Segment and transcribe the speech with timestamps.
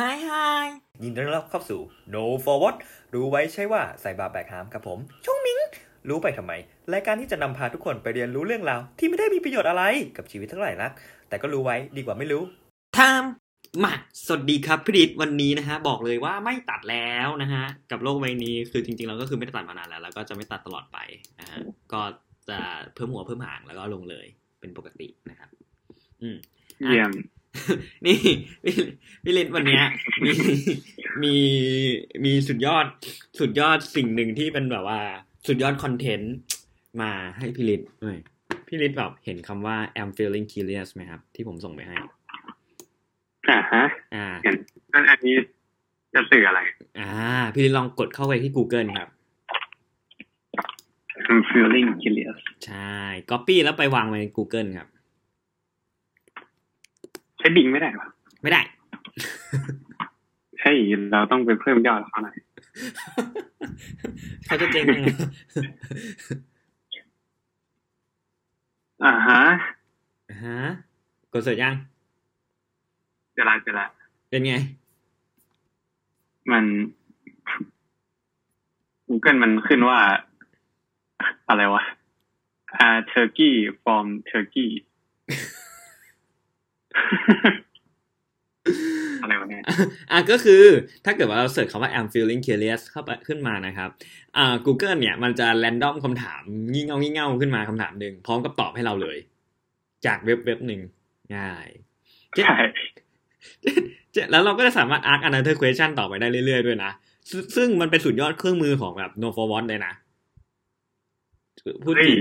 [0.00, 0.66] Hi Hi
[1.02, 1.80] ยินดีต้อนรับเข้าสู่
[2.14, 2.76] No Forward
[3.14, 5.58] รู้ไว้ใช่ว่าใส่บาแบกหามกับผมชงมิง
[6.08, 6.52] รู้ไปทำไม
[6.92, 9.82] รายการที่จะนำพาทุกคนไปเรียนรู้เรื่องราว ที่ไม่ได้มีประโยชน์อะไร
[10.16, 10.92] กับชีวิตทั้งหลายนัก
[11.28, 12.42] แต่ก็รู้ไว้ดีกว่าไม่รู้
[12.98, 13.22] ทาม
[13.84, 13.92] มา
[14.26, 20.98] สวัสดีครับพี่ดิษวันนี้นะฮะ บอกเลยว่าไม่ตัดแล้วนะฮะ กับโลกใบนี้คือจริงๆเราก็คือไม่ได้ตัดมานานแล้ว แล้วก็จะไม่ตัดตลอดไป
[21.40, 21.58] นะฮะ
[21.92, 22.02] ก็
[22.48, 22.58] จะ
[22.94, 24.26] เพิ่มหัวเพิ่มหางแล้วก็ลงเลย
[24.60, 25.50] เป็นปกตินะครับ
[26.22, 26.36] อืม
[26.86, 27.12] เยี่ยม
[28.06, 28.18] นี่
[28.64, 28.74] พี่
[29.24, 29.84] พี่ลินวันเนี้ย
[30.24, 30.32] มี
[31.22, 31.34] มี
[32.24, 32.86] มีสุดยอด
[33.38, 35.00] สุดยอดสิ่งหนึ่งที่เป็นแบบว่า
[35.46, 36.34] สุดยอดคอนเทนต์
[37.00, 38.20] มาให้พี่ลินหน่อย
[38.68, 41.96] พี่ลินแบบเห็นคำว่า I'm feeling curious ไหมครับ ที่ผมส่งไปให้
[43.50, 43.84] อ่าฮะ
[44.14, 44.54] อ่าเห็น
[44.92, 45.34] นั่นอันนี้
[46.14, 46.60] จะสื่ออะไร
[47.00, 47.10] อ่า
[47.54, 49.10] พี่ลินลองกดเข้าไปที่ Google ครับ
[51.28, 52.96] I'm feeling curious ใช่
[53.30, 58.08] copy แล้วไปวางไว้ใน Google ครับใช้บิงไม่ได้หรอ
[58.42, 58.60] ไม่ได้
[60.58, 60.70] ใช่
[61.12, 62.36] เราต้องไปเพิ่มยอดเขาหน่อย
[64.46, 65.06] เขาจะเจ๊งยังไง
[69.04, 69.42] อ่าฮะ
[70.30, 70.58] อ่าฮะ
[71.32, 71.74] กดเสร็จยัง
[73.34, 73.86] เจละเจละ
[74.28, 74.54] เป็นไง
[76.50, 76.64] มัน
[79.08, 79.98] Google มันขึ้นว่า
[81.48, 81.84] อะไรวะ
[82.74, 84.70] อ่า Turkey from Turkey
[89.22, 89.62] อะไรวะเนี่ย
[90.10, 90.64] อะก็คือ
[91.04, 93.90] ถ้าเกิดว่าเราเสิร์ชคำว่า I'm feeling curious เข้าไปขึ้นมานะครับ
[94.36, 99.18] อ่า Google เนี่ยมันจะ random คำถามงี่เง่างี่เง่าขึ้นมาคำถามหนึ่งพร้อมกับตอบให้เราเลย
[100.06, 100.80] จากเว็บเว็บหนึ่ง
[101.36, 101.66] ง่าย
[102.38, 102.54] ใช่
[104.12, 106.90] เจ๊แล้วเราก็จะสามารถ ask another question ต่อไปได้เรื่อยๆด้วยนะ
[107.30, 109.92] ซึ่งซึ่งมันเป็นสุดยอดเครื่องมือของแบบ no forward เลยนะ
[111.84, 112.20] พูดเฮ้จยริง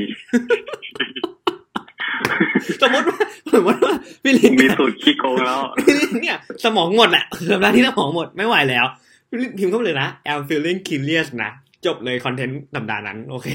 [2.81, 3.19] สมมติว่า
[3.53, 8.85] สมมติว่าพี่ลินมีเนี่ยสูตรขี้โกงแล้วพี่ลินเนี่ย สมองหมดแหละสัปดาห์ที่สมองหมดไม่ไหวแล้ว
[9.29, 11.51] พี่ลินพิมพ์เข้าไปเลยนะ I'm feeling curious นะ
[11.85, 13.47] จบเลยคอนเทนต์สัปดาห์นั้น โอเค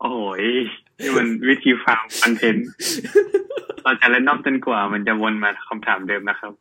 [0.00, 0.12] โอ้
[0.42, 0.44] ย
[1.00, 2.66] นี่มันวิธีฟาร์มคอนเทนต์
[3.82, 6.52] เราจะเล่นนอกจนกว่า มันจะวนมาคำถามเดิมนะครับ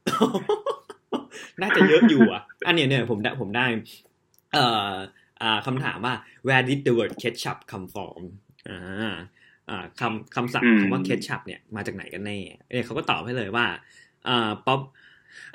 [1.62, 3.66] น่าจะเยอะอยู่อะ อันเนี้ยเนี่ยผมได้ผมได้
[4.54, 4.92] เอ่อ
[5.42, 6.14] อ่าคำถามว่า
[6.48, 8.20] where did the word ketchup come from
[8.68, 9.16] อ่าอ่า
[10.00, 12.38] คำคำศัพท์อืมคำว่า ketchup เนี่ยมาจากไหนกันแน่
[12.72, 13.66] เนี่ยเขาก็ตอบให้เลยว่า
[14.28, 14.82] อ่าป๊อป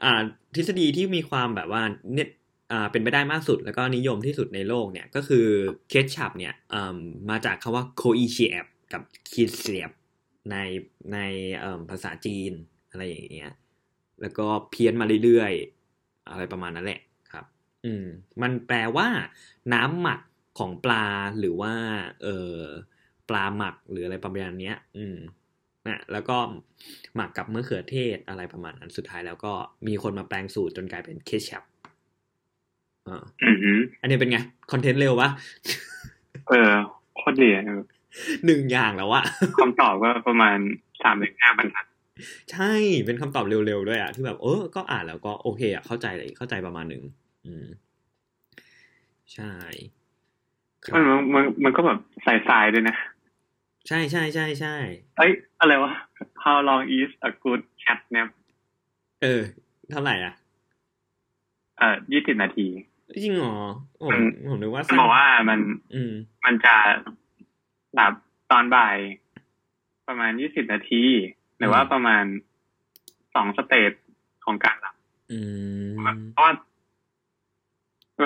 [0.04, 0.20] อ่า
[0.54, 1.82] ทฤษฎีที่มีความแบบว่า
[2.14, 2.28] เน็ต
[2.72, 5.46] อ่าเป็นไปได้มากสุดแล้วก็นิยมที่สุดในโลกเนี่ยก็คือ
[5.92, 6.96] ketchup เนี่ยอ่า
[7.30, 9.02] มาจากคำว่า coichiep กับ
[9.32, 9.90] k i s i e p
[10.50, 10.56] ใน
[11.12, 11.18] ใน
[11.60, 12.52] เอ่อภาษาจีน
[12.90, 13.52] อะไรอย่างเงี้ย
[14.20, 17.00] แล้วก็เพี้ยนมาเรื่อยๆ อะไรประมาณนั้นแหละ
[17.32, 17.44] ครับ
[17.84, 18.06] อืม
[18.42, 19.08] มันแปลว่า
[19.74, 20.20] น้ำหมัก
[20.58, 21.06] ของปลา
[21.38, 21.74] หรือว่า
[22.22, 22.58] เออ
[23.28, 25.16] ปลาหมักหรืออะไรประมาณเนี้ยอืม
[25.86, 26.36] นะแล้วก็
[27.14, 29.52] หมักกับมะเขือเทศอะไรประมาณนั้นสุดท้ายแล้วก็
[29.86, 31.62] มีคนมาแปลงสูตรจนกลายเป็นเคชัพ
[33.08, 34.38] อ่าอือหืออันนี้เป็นไง
[34.72, 35.30] คอนเทนต์เร็วปะ
[36.48, 36.72] เออ
[37.16, 37.64] โคตรดีอะ
[38.46, 39.24] หนึ่งอย่างแล้วอะ
[39.58, 40.58] คำตอบก็ประมาณ
[41.02, 41.86] สามถึงห้าบรรทัด
[42.52, 42.72] ใช่
[43.06, 47.02] เป็นคำตอบเร็วๆด้วยอะที่แบบเออก็อ่านแล้วก็โอเคอะเข้าใจเลยเข้าใจประมาณหนึ่ง
[47.46, 47.66] อืม
[49.32, 49.52] ใช่
[50.86, 52.96] ครัมันบมันมันมันก็แบบใส่ทรายด้วยนะ
[53.88, 54.74] ใช่ใช่ใช่ใช่
[55.16, 55.92] เอ้ย อะไรวะ
[56.44, 58.28] How long is a good cat nap
[59.22, 59.42] เออ
[59.90, 60.34] เท่าไหร่อะ
[61.78, 62.66] เอ่อยี่สิบนาที
[63.24, 63.56] จริงเหรอ
[63.98, 65.60] โอ้มันผมนึกว่ามันบอกว่ามัน
[65.94, 66.12] อืม
[66.44, 66.74] มันจะ
[67.94, 68.12] หลับ
[68.50, 68.96] ตอนบ่าย
[70.08, 71.02] ประมาณยี่สิบนาที
[71.58, 72.24] หรือว่าประมาณ
[73.34, 73.92] สอง stage
[74.44, 74.94] ของการหลับ
[75.32, 75.40] อื
[75.84, 75.96] ม
[76.32, 76.52] เพราะว่า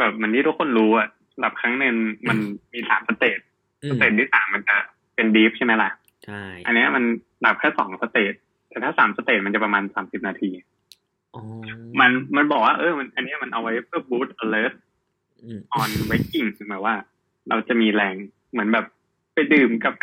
[0.00, 1.08] แบบเหมือนที่ทุกคนรู้อะ
[1.38, 1.94] หลับครั้งหนึ่ง
[2.28, 2.38] มัน
[2.72, 3.38] มีสาม stage
[3.82, 4.76] อือ stage ที่สามมันจะ
[5.18, 5.90] เป็น deep ใช่ไหมล่ะ
[6.24, 7.04] ใช่อันเนี้ยมัน
[7.40, 8.32] หลับแค่สอง stage
[8.68, 10.50] แต่ถ้าสาม stage มันจะประมาณสามสิบนาที
[11.34, 11.42] อ๋อ
[12.00, 14.74] มันมันบอกว่าเออ มันอันเนี้ยมันเอาไว้เพื่อ boost alert
[15.44, 16.94] อืม on waking หมายว่า
[17.48, 18.16] เราจะมีแรง
[18.52, 18.86] เหมือนแบบ
[19.34, 20.02] ไปดื่มกาแฟ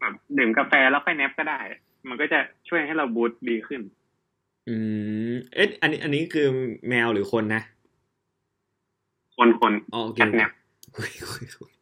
[0.00, 1.60] แบบดื่มกาแฟแล้วค่อย nap ก็ได้
[2.08, 2.38] มันก็จะ
[2.68, 3.80] ช่วยให้เรา boost ดีขึ้น
[4.68, 4.76] อื
[5.30, 6.46] ม เอ๊ะอันนี้ อันนี้คือ
[6.88, 7.62] แมวหรือคนนะ
[9.36, 10.50] คนคนอ๋อโอเค cat nap
[10.96, 11.81] คุยคุยคุยอ๋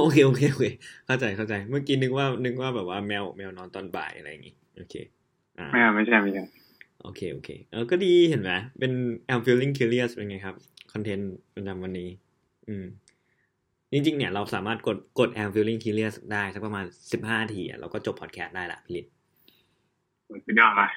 [0.00, 0.66] โอเคโอเคโอเค
[1.06, 4.94] เข้าใจเข้าใจ เมื่อกี้นึกว่านึกว่าแบบว่าแมวแมวนอนตอนบ่ายอะไรอย่างงี้โอเค
[5.58, 6.44] อ่าไม่เอาไม่ใช่ไม่ใช่
[7.02, 8.92] โอเคโอเคเออก็ดีเห็นไหมเป็น
[9.30, 10.56] I'm feeling curious เป็นไงครับ
[10.92, 12.08] คอนเทนต์ประจำวันนี้
[12.68, 12.84] อืม
[13.92, 19.06] จริงๆเนี่ยเราสามารถกดกด I'm feeling curious ได้สักประมาณสิบห้าทีอะเราก็จบพอดแคสต์ได้ละพี่ลิศ
[20.46, 20.88] สุดยอดละ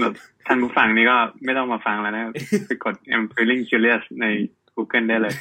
[0.00, 0.12] แบบ
[0.46, 2.24] ท่านผู้ฟังนี่ก็ไม่ต้องมาฟังแล้วนะ
[2.66, 4.26] ไปกด I'm feeling curious ใน
[4.74, 5.34] Google ได้เลย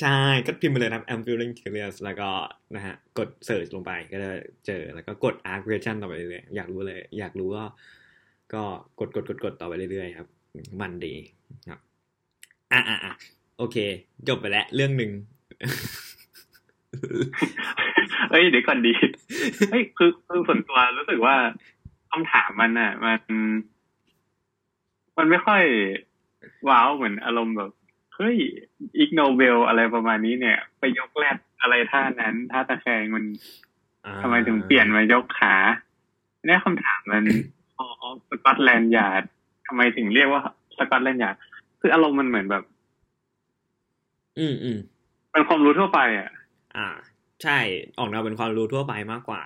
[0.00, 2.28] ใช่ ก็พิมพ์ไปเลยนะครับ I'm feeling curious แล้วก็
[2.74, 4.30] นะฮะ กด search ลงไปก็จะ
[4.66, 7.64] เจอ แล้วก็กด ask question ต่อไปเรื่อยๆอยากรู้เลย อยากรู้ก็
[8.54, 8.62] ก็
[9.00, 10.28] กดกดกดกดต่อไปเรื่อยๆครับ
[10.80, 11.14] มันดี
[11.68, 11.80] ครับ
[12.72, 13.14] อะอะอะ
[13.58, 13.76] โอเค
[14.28, 15.10] จบไปแล้ว เรื่องหนึ่ง
[18.30, 18.92] เอ้ยเดี๋ยวก่อนดี
[19.70, 21.36] เฮ้ยคือคือส่วนตัวรู้สึกว่า
[22.10, 23.20] คำถามมันอะ มัน
[25.16, 25.62] มันไม่ค่อย
[26.68, 27.70] ว้าวเหมือนอารมณ์แบบ
[28.16, 28.36] เฮ้ย
[28.98, 33.24] Ig Nobel อะไรประมาณนี้เนี่ย ไปยกแรดอะไรท่านั้นท่าตะแคงมัน
[34.04, 35.54] อ่าทำไมถึงเปลี่ยนมายกขา
[36.46, 37.24] เนี่ยคำถามมัน
[37.78, 37.86] อ๋อ
[38.28, 39.22] Scotland Yard
[39.66, 40.42] ทำไมถึงเรียกว่า
[40.78, 41.36] Scotland Yard
[41.80, 42.64] คืออารมณ์มันเหมือนแบบ
[44.38, 44.78] อืมอืม
[45.32, 46.30] เป็นความรู้ทั่วไป อะ
[46.76, 46.88] อ่า
[47.42, 47.58] ใช่
[47.98, 49.42] ออกแนวเป็นความรู้ทั่วไปมากกว่า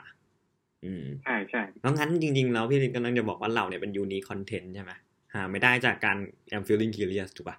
[0.85, 4.93] อืมใช่ใช่แล้วงั้นจริง ๆ แล้วพี่ลินกำลังจะบอกว่าเราเนี่ยเป็นยูนิคอนเทนต์ใช่ไหม
[5.35, 6.17] หาไม่ได้จากการ
[6.55, 7.57] I'm feeling curious ถูกปะ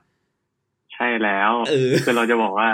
[0.94, 2.70] ใช่แล้วเออคือเราจะบอกว่า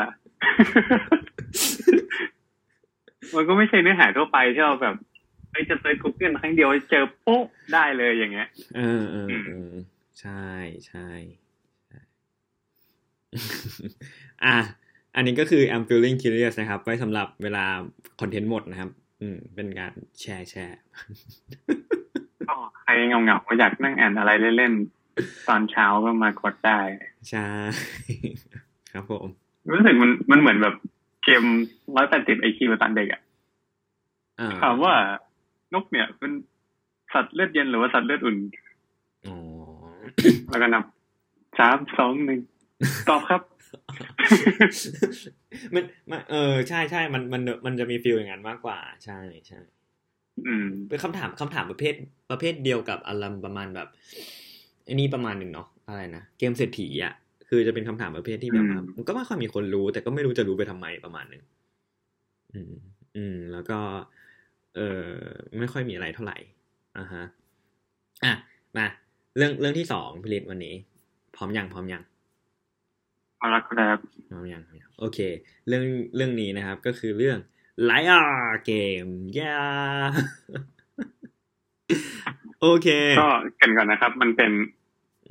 [3.36, 4.95] มันก็ไม่ใช่เนื้อหาทั่วไปที่เราแบบ
[5.51, 7.44] ไปจะเซิร์ช Google ครั้งเดียวเจอโป๊ะ
[7.74, 8.47] ได้เลยอย่างเงี้ย
[8.77, 9.74] เออเออเออ
[10.21, 10.45] ใช่
[10.88, 11.07] ใช่
[11.88, 12.00] ใช่
[14.45, 14.57] อะ
[15.15, 17.65] อันนี้ก็คือ I'm feeling curious นะครับ ไว้สำหรับเวลา
[18.21, 18.89] คอนเทนต์หมดนะครับ
[19.21, 20.79] อืม เป็นการแชร์แชร์
[22.47, 26.79] ก็ใครเงาเงาๆอยากนั่งอ่านอะไรเล่นๆ ตอนเช้าก็มากดได้
[27.29, 27.47] ใช่
[28.91, 29.25] ครับผม
[29.71, 30.75] รู้สึกมันมันเหมือนแบบ
[31.23, 31.44] เกม
[31.95, 33.21] ร้อยแปดสิบไอคิวตอนเด็กอะ
[34.39, 34.94] อ่าถามว่า
[35.73, 36.31] นกเนี่ยเป็น
[37.13, 38.38] สัตว์เลือดเย็นหรือว่าสัตว์เลือดอุ่น
[39.27, 39.38] อ๋อ
[40.50, 40.83] แล้วก็นับ
[41.59, 42.39] สามสองหนึ่ง
[43.09, 43.41] ตอบครับ
[45.75, 49.59] มันมันเออใช่ใช่มันมันมันจะมีฟีลอย่างนั้นมากกว่า ใช่ใช่
[50.47, 51.94] อืมเป็นคำถามคำถามประเภท
[52.31, 53.88] ประเภทเดียวกับอารมณ์ประมาณแบบ
[54.85, 57.13] ไอันนี้ประมาณหนึ่งเนาะอะไรนะเกมเศรษฐีอะ
[57.50, 61.44] คือจะเป็นคำถามประเภทที่แบบว่าอืมมันก็ไม่ค่อยมีคนรู้ แต่ก็ไม่รู้จะรู้ไปทำไมประมาณหนึ่ง
[62.53, 62.73] อืม
[63.15, 63.79] อืม แล้วก็
[64.75, 65.07] เออ
[65.59, 66.38] ไม่ค่อยมีอะไรเท่าไหร่
[66.97, 67.23] อ่าฮะ
[68.23, 68.33] อะ
[68.77, 68.88] มา
[69.38, 70.75] เรื่องเรื่องที่สองพิริตวันนี้
[71.35, 72.01] พร้อมยังพร้อมยัง
[73.41, 73.97] เอาละครับ
[74.29, 75.19] พร้อมยังพร้อมยังโอเค
[75.67, 75.85] เรื่อง
[76.15, 77.38] เรื่องนี้นะครับก็คือเรื่อง
[77.83, 78.21] ไลอา
[78.65, 78.71] เก
[79.03, 79.05] ม
[79.39, 79.59] ย่า
[82.61, 83.27] โอเค ก็
[83.57, 84.51] เกรินก่อนนะครับ มันเป็น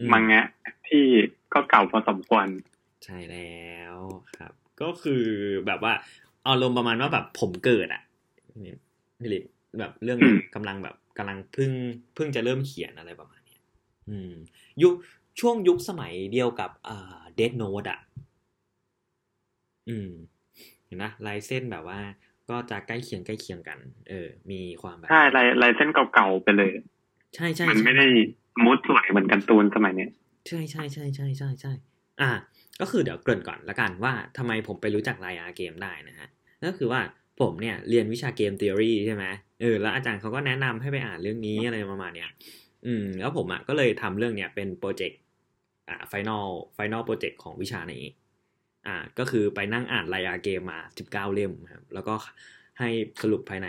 [0.00, 0.44] อืมังงะ
[0.88, 1.04] ที่
[1.52, 2.46] ก็เก่าพอสมควร
[3.04, 3.64] ใช่แล้
[3.94, 3.96] ว
[4.36, 4.52] ครับ
[4.82, 5.24] ก็คือ
[5.66, 5.92] แบบว่า
[6.44, 8.02] เอาลมณ์ประมาณว่าแบบผมเกิดอะ
[8.64, 8.74] นี่
[9.20, 9.44] พี่ลิศ
[9.78, 11.70] แบบเรื่องเนี้ยอืมกำลังแบบกำลังเพิ่ง
[12.14, 13.60] เพิ่งจะเริ่มเขียนอะไรประมาณเนี้ย
[14.08, 14.32] อืม
[14.82, 14.94] ยุค
[15.40, 18.00] ช่วงยุคสมัยเดียวกับอ่าเดดโนดอะ
[19.88, 20.10] อืม
[20.86, 22.00] เห็นนะลายเส้นแบบว่า
[22.50, 23.78] ก็จะใกล้เคียงใกล้เคียงกัน
[24.08, 26.72] เออ มีความแบบใช่ลายลายเส้นเก่าๆไปเลย
[27.34, 28.06] ใช่ใช่มันใช่ไม่ได้
[28.64, 30.10] มุดสวยเหมือนการ์ตูนสมัยเนี้ย
[30.48, 31.72] ใช่ใช่ใช่ใช่ใช่ใช่
[32.20, 32.30] อ่า
[32.80, 36.28] ก็คือเดี๋ยวเกริ่นก่อนละกันว่าทำไมผมไปรู้จัก Liar Game ได้นะฮะ
[36.64, 37.00] ก็คือว่า
[37.40, 39.24] ผมเนี่ยเรียนวิชาเกม t ท o r y ใช่ไหม
[39.60, 42.30] เออแล้วอาจารย์เขาก็แนะนำให้ไปอ่านเรื่องนี้อะไรประมาณเนี้ย
[42.86, 45.20] อืมแล้วผมอะก็เลยทำเรื่องเนี้ยเป็น project
[45.88, 48.04] อ่า final final project ของวิชานี้
[48.86, 52.14] อ่าก็คือไปนั่งอ่าน Liar Game มาสิบเก้าเล่มครับแล้วก็
[52.78, 52.88] ให้
[53.22, 53.68] สรุปภายใน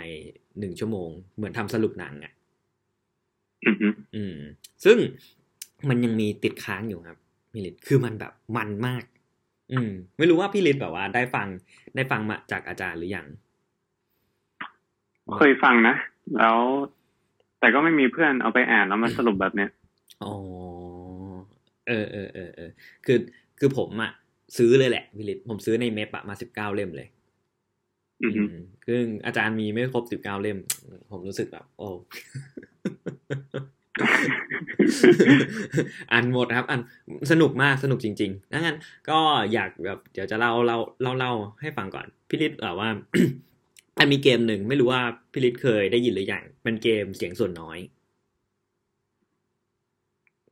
[0.58, 2.32] หนึ่งชั่วโมง เหมือนทำสรุปหนังอะ
[3.66, 4.36] อือฮึอืม
[4.84, 4.98] ซึ่ง
[5.88, 7.18] มันยังมีติดค้างอยู่ครับ
[7.52, 9.04] พี่ฤทธิ์คือมันแบบมันมาก
[9.72, 11.48] อืม ไม่รู้ว่าพี่ฤทธิ์แบบว่า ได้ฟัง
[11.94, 13.26] ได้ฟังมาจากอาจารย์หรือยัง
[15.40, 15.96] เคยฟังนะ
[16.38, 16.58] แล้ว
[17.62, 19.70] แต่ก็ไม่มีเพื่อนเอาไปอ่านแล้วมาสรุปแบบเนี้ย
[20.22, 20.32] อ๋อ
[21.88, 22.70] เออเออเออเออ
[23.06, 23.18] คือ
[23.58, 24.12] คือผมอะ
[24.58, 27.08] ซื้อเลยแหละพี่ฤทธิ์ผมซื้อในเมปอะมาสิบเก้าเล่มเลย
[28.22, 28.54] อือฮึอืม
[28.88, 30.58] ซึ่งอาจารย์มีไม่ครบสิบเก้าเล่ม
[31.10, 31.88] ผมรู้สึกแบบ โอ้
[36.12, 36.80] อ่านหมดครับอ่าน
[37.30, 38.78] สนุกมากสนุกจริงๆดังนั้น
[39.10, 39.18] ก็
[39.52, 42.88] อยากแบบเดี๋ยวจะเล่าเล่าเล่าเล่าให้ฟังก่อนพี่ฤทธิ์แบบว่า
[43.98, 47.78] มันมีเกมหนึ่งไม่รู้ว่าพี่ฤทธิ์เคยได้ยินหรือยังเป็นเกมเสียงส่วนน้อย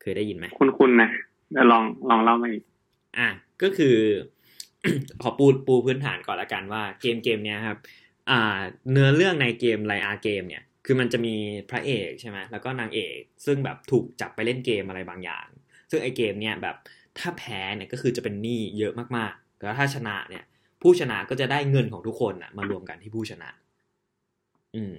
[0.00, 0.46] เคยได้ยินไหม
[0.78, 1.10] คุณๆนะ
[1.52, 2.64] เดี๋ยวลองลองเล่ามาอีก
[3.18, 3.28] อะ
[3.62, 3.96] ก็คือ
[5.22, 7.78] ขอปูปูพื้นฐานก่อนละกันว่าเกมเกมเนี้ยครับ
[8.30, 8.58] อ่า
[8.90, 11.34] เนื้อเรื่องในเกมไลอาเกม เนี่ย คือมันจะมี
[11.70, 15.46] พระเอกใช่ไหมแล้วก็นางเอก ซึ่งแบบถูกจับไปเล่นเกมอะไรบางอย่าง
[15.90, 16.76] ซึ่งไอเกมเนี่ยแบบ
[17.18, 20.44] ถ้าแพ้เนี่ยก็คือจะเป็นหนี้เยอะมากๆ แล้วถ้าชนะเนี่ย
[20.82, 23.50] ผู้ชนะก็จะได้เงินของทุกคนอะมารวมกันที่ผู้ชนะ
[24.74, 24.94] อืม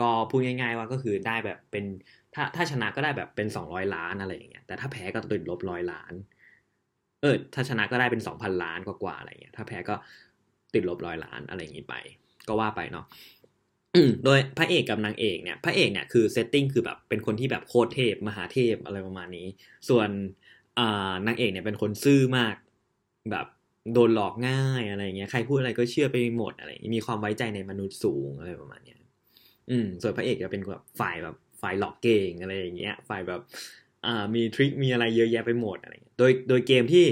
[0.00, 1.84] ก็พูดง่าย ๆ ว่าก็คือได้แบบเป็น
[2.34, 6.12] ถ้าถ้าชนะก็ได้แบบเป็นสองร้อยล้านอะไรอย่างเงี้ย แต่ถ้าแพ้ก็ติดลบร้อยล้าน
[7.22, 9.94] เออ ถ้าชนะก็ได้เป็นสองพันล้านกว่าๆอะไรเงี้ย ถ้าแพ้ก็
[10.74, 11.94] ติดลบร้อยล้านอะไรอย่างงี้ไป
[12.48, 13.06] ก็ว่าไปเนาะ
[14.24, 19.46] โดยพระเอกกับนางเอกเนี่ย พระเอกเนี่ยคือเซตติ้งคือแบบเป็นคนที่แบบโคตรเทพ มหาเทพอะไรประมาณนี้
[19.88, 20.08] ส่วน
[20.78, 22.54] อ่านางเอกเนี่ยเป็นคนซื่อมาก
[23.30, 23.46] แบบ
[23.94, 29.00] โดนหลอกง่ายอะไรเงี้ยใครพูดอะไรก็เชื่อไปหมดอะไรมีความไว้ใจในมนุษย์สูงอะไรประมาณเนี้ย
[29.70, 33.40] อืม ส่วนพระเอกจะเป็นแบบฝ่ายแบบฝ่ายหลอกเก่งอะไรอย่างเงี้ย ฝ่ายแบบ
[34.06, 37.04] อ่ามีทริคมีอะไรเยอะแยะไปหมดอะไรโดยโดยเกมที่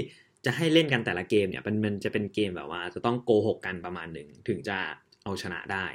[0.45, 4.77] จะให้เล่นกันแต่ละเกมเนี่ยมันมันจะเป็นเกมแบบว่า จะต้องโกหกกันประมาณหนึ่งถึงจะ
[5.23, 5.85] เอาชนะได้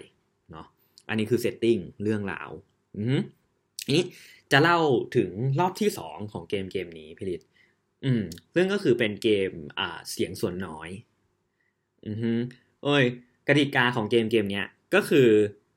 [0.51, 0.67] เนาะ
[1.09, 2.51] อันนี้คือเซตติ้งเรื่องราว
[2.97, 3.21] อือ
[3.97, 4.05] นี้
[4.53, 4.79] จะเล่า
[5.17, 7.43] ถึงรอบที่สองของเกมเกมนี้พิริต
[8.05, 8.23] อืม
[8.55, 10.91] ซึ่งก็คือเป็นเกมอ่าเสียงส่วนน้อย
[12.07, 12.33] อือฮึ
[12.83, 13.05] โอ้ย
[13.49, 15.29] กติกาของเกมเกมเนี้ยก็คือ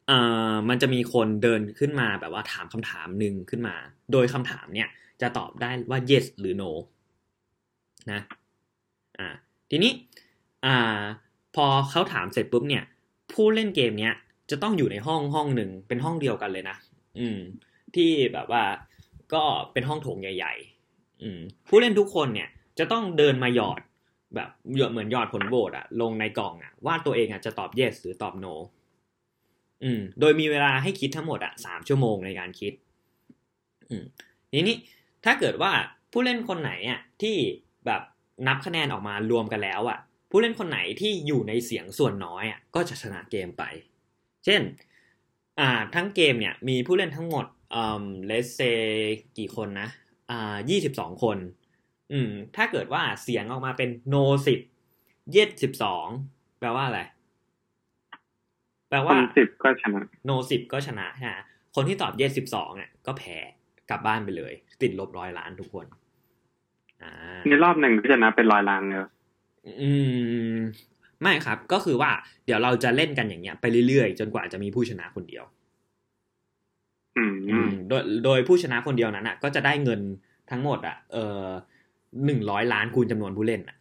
[0.10, 3.76] อ่ามันจะมีคนเดินขึ้นมาแบบว่าถามคำถามหนึ่งขึ้นมา
[4.12, 4.90] โดยคำถามเนี่ย
[5.22, 6.72] จะตอบได้ว่า yes หรือ no
[8.12, 8.22] นะ
[9.20, 9.28] อ่า
[9.70, 9.92] ทีนี้
[10.66, 11.02] อ่า
[11.56, 12.84] พอเขาถามเสร็จปุ๊บเนี่ย
[13.32, 14.14] ผู้เล่นเกมเนี้ย
[14.52, 16.78] จะต้องอยู่ในห้องห้องหนึ่งเป็นห้องเดียวกันเลยนะ
[17.20, 17.38] อืม
[17.96, 18.64] ที่แบบว่า
[19.34, 19.44] ก็
[19.74, 20.77] เป็นห้องโถงใหญ่ ๆ
[21.24, 23.82] อืมผู้เล่นทุกคนเนี่ยจะต้องเดินมาหยอด
[24.36, 24.50] แบบ
[24.92, 28.54] เหมือนหยอดผลโหวตอะลงในกล่องอะว่าตัวเองอะจะตอบ yes หรือตอบ no
[29.84, 32.74] อืม โดยมีเวลาให้คิดทั้งหมดอะสามชั่วโมงในการคิด
[33.90, 34.06] อืม
[34.52, 34.78] ทีนี้
[35.26, 35.72] ถ้าเกิดว่า
[36.12, 37.36] ผู้เล่นคนไหนอะที่
[37.86, 38.02] แบบ
[38.48, 40.00] นับคะแนนออกมารวมกันแล้วอะ
[40.32, 43.64] ผู้เล่นคนไหนที่อยู่ในเสียงส่วนน้อยอะก็จะชนะเกมไป
[44.46, 44.62] เช่น
[45.60, 48.60] อ่า ทั้งเกมเนี่ย มีผู้เล่นทั้งหมดอืมเลสเซ
[49.38, 49.90] กี่คนนะ
[50.32, 51.38] อ่ายี่สิบสองคน
[52.12, 54.60] อืม ถ้าเกิดว่าเสียงออกมาเป็น no สิบ
[55.32, 56.06] เย็ดสิบสอง
[56.60, 57.02] แปลว่าอะไร
[58.90, 61.36] แปลคว่านสิบก็ชนะ โนสิบก็ชนะฮะ
[61.76, 63.38] คนที่ตอบเยสสิบสองเนี่ยก็แพ้
[63.90, 65.86] กลับบ้านไปเลย ติดลบร้อยล้านทุกคน
[67.02, 67.12] อ่า
[67.48, 69.00] ในรอบหนึ่งก็จะนับเป็นร้อยล้านเลย
[69.82, 69.92] อื
[70.56, 70.58] ม
[71.22, 72.12] ไม่ครับ ก็คือว่า
[72.46, 75.57] เดี๋ยวเราจะเล่นกันอย่างเงี้ยไปเรื่อยๆ จนกว่าจะมีผู้ชนะคนเดียวอืมอืม
[77.90, 80.02] โดยโดยผู้ชนะคนเดียวนั้นอะ ก็จะได้เงิน
[80.52, 81.48] ทั้งหมด อะ เออ
[82.26, 83.78] หนึ่งร้อยล้านคูณจำนวนผู้เล่นอะ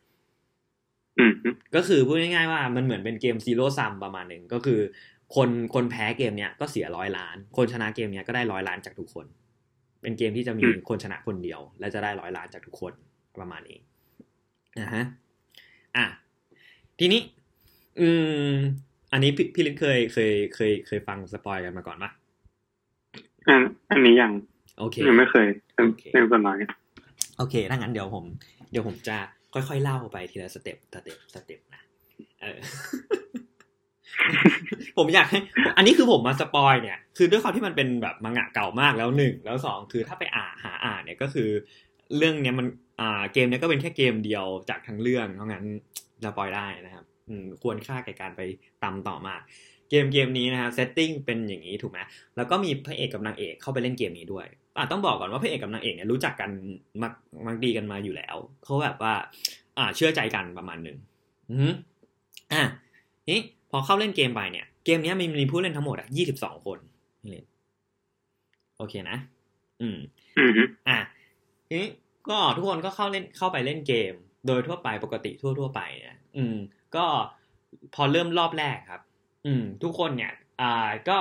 [1.19, 1.33] อืม
[1.75, 4.81] ก็คือพูดง่ายๆว่ามันเหมือนเป็นเกม zero-sum ประมาณหนึ่งก็คือ
[5.35, 9.27] คนคนแพ้เกมเนี้ยก็เสียร้อยล้าน คนชนะเกมเนี้ยก็ได้ร้อยล้านจากทุกคน
[10.03, 12.93] เป็นเกมที่จะมีคนชนะคนเดียว และจะได้ร้อยล้านจากทุกคน
[13.37, 13.79] ประมาณนี้
[14.81, 15.05] นะฮะ
[15.97, 16.05] อะ
[16.99, 17.21] ทีนี้
[18.01, 18.09] อื
[18.51, 18.53] ม
[19.13, 22.11] อันนี้พี่พี่ฤทธิ์เคยเคยเคยเคยฟัง spoil กันมาก่อนปะ
[23.49, 23.61] อัน
[23.91, 24.33] อันนี้ยัง
[24.79, 26.59] โอเคยังไม่เคยเป็นโอเคเป็นส่วนน้อย
[27.39, 28.25] โอเคถ้างั้นเดี๋ยวผม
[28.71, 29.17] เดี๋ยวผมจะ
[29.55, 31.83] ค่อยๆเล่าไปทีละ step step step นะ
[32.41, 32.59] เออ
[34.97, 35.39] ผมอยากให้
[35.77, 41.49] อันนี้คือผมมา spoil เนี่ย คือด้วยความที่มันเป็นแบบมังงะเก่ามากแล้วหนึ่งแล้วสองคือถ้าไปอ่านหาอ่านเนี่ยก็คือ
[42.17, 42.67] เรื่องเนี้ยมัน
[43.01, 45.65] อ่าเกมเนี้ยก็เป็นแค่เกมเดียวจากทั้งเรื่องเพราะงั้น
[46.25, 48.43] spoil ได้นะครับ อืมควรค่าแก่การไป
[48.83, 49.41] ตามต่อมาก
[49.91, 51.99] เกมเกมนี้นะครับเซตติ้งเป็นอย่างนี้ถูกไหม
[52.37, 56.51] แล้วก็มีพระเอกกับนางเอกเข้าไปเล่นเกมนี้ด้วยอะต้องบอกก่อนว่าพระเอกกับนางเอกเนี่ยรู้จักกัน
[57.03, 57.13] มัก
[57.47, 59.15] มักดีกันมาอยู่แล้วเขาแบบว่า
[59.79, 60.99] อ่าเชื่อใจกันประมาณหนึ่ง
[61.51, 61.71] อือฮึ
[62.53, 62.63] อะ
[63.31, 63.41] นี่
[63.71, 66.79] พอเข้าเล่นเกมไปเนี่ย เกมเนี้ยมีมีผู้เล่นทั้งหมดอะยี่สิบสองคน
[67.23, 67.45] นี่เลย
[68.79, 69.19] โอเคนะ
[69.81, 69.99] อืม
[70.39, 70.53] อืม
[70.89, 70.99] อะ
[71.69, 71.89] ทีนี้
[72.29, 74.13] ก็ทุกคนก็เข้าเล่นเข้าไปเล่นเกม
[74.47, 76.57] โดยทั่วไปปกติทั่วทั่วๆไปเนี่ยอืม
[76.97, 77.05] ก็
[77.95, 79.03] พอเริ่มรอบแรกครับ
[79.47, 81.19] อืม ทุกคนเนี่ย อ่าก็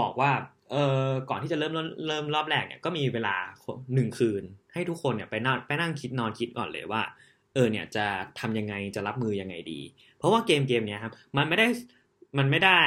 [0.00, 0.30] บอกว่า
[0.70, 3.36] เออก่อนที่จะเริ่มเริ่มเริ่มรอบแรกเนี่ยก็มีเวลา
[3.94, 4.42] หนึ่งคืน
[4.72, 7.02] ให้ทุกคนเนี่ยไปนั่งไปนั่งคิดนอนคิดก่อนเลยว่า
[7.54, 8.06] เออเนี่ยจะ
[8.40, 9.80] ทำยังไงจะรับมือยังไงดี
[10.18, 11.66] เพราะว่าเกมเกมเนี้ยครับ มันไม่ได้
[12.38, 12.80] มันไม่ได้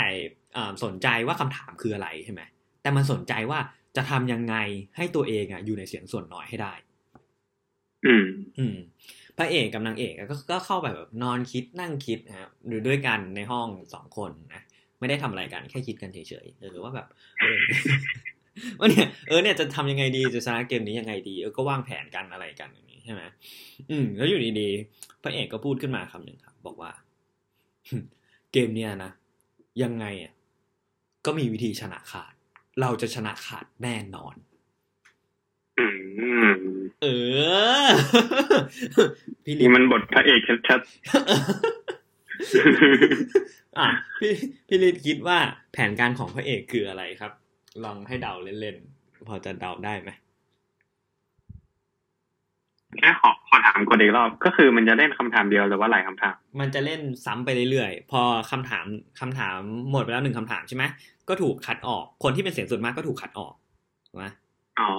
[0.55, 2.41] อ่าสนใจว่าคำถามคืออะไรใช่ไหม
[2.81, 3.60] แต่มันสนใจว่า
[3.95, 4.55] จะทำยังไง
[4.98, 6.74] ให้ตัวเองอะอยู่ในเสียงส่วนน้อยให้ได้
[8.05, 8.25] อืม
[8.57, 8.75] อืม
[9.37, 14.61] พระเอกกับนางเอกก็ก็เข้าไปแบบนอนคิดนั่งคิดนะครับหรือด้วยกันในห้องสองคนนะ
[14.99, 17.07] ไม่ได้ทำอะไรกันแค่คิดกันเฉยๆเออว่าแบบ
[18.79, 23.21] ว่าเนี่ยเออเนี่ยจะทำยังไงดีจะชนะเกมนี้ยังไงดีเออก็วางแผนกันอะไรกันอย่างนี้ใช่ไหม
[23.89, 26.91] อืม แล้วอยู่ดีๆพระเอกก็พูดขึ้นมาคำหนึ่งครับ บอกว่า
[28.51, 29.11] เกมเนี้ยนะ
[29.83, 30.33] ยังไงอะ
[31.25, 32.33] ก็มีวิธีชนะขาด
[32.81, 34.35] เราจะชนะขาดแน่นอน
[37.01, 37.07] เอ
[37.83, 37.87] อ
[39.43, 40.79] พี่ลินี่นมันบทพระเอกชัด
[43.79, 43.87] อะ
[44.19, 44.33] พี่
[44.67, 45.37] พี่ลิศคิดว่า
[45.73, 47.31] แผนการของพระเอกคืออะไรครับ
[47.83, 50.33] ลองให้เดาเล่นๆ พอจะเดาได้ไหมๆ
[52.99, 58.85] แค่ขอขอถามกดอีกรอบ ก็คือมันจะเล่นคำถามเดียวหรือว่าหลายคำถาม มันจะเล่นซ้ำไปเรื่อยๆ พอคำถาม
[59.19, 59.57] คำถาม
[59.91, 60.83] หมดไปแล้วหนึ่งคำถามใช่ไหม
[61.29, 63.53] ก็ถูกคัดออก คนที่เป็นเสียงส่วนมากก็ถูกคัดออก
[64.07, 64.42] ถูกไหมอ๋อ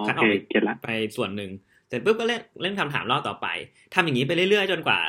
[0.06, 1.50] คัดโอออกเคไปเก็ตละไปส่วนหนึ่ง
[1.88, 3.46] เสร็จปุ๊บก็เล่นเล่นคำถามรอบต่อไป
[3.94, 5.00] ทำอย่างนี้ไปเรื่อยๆ จนกว่า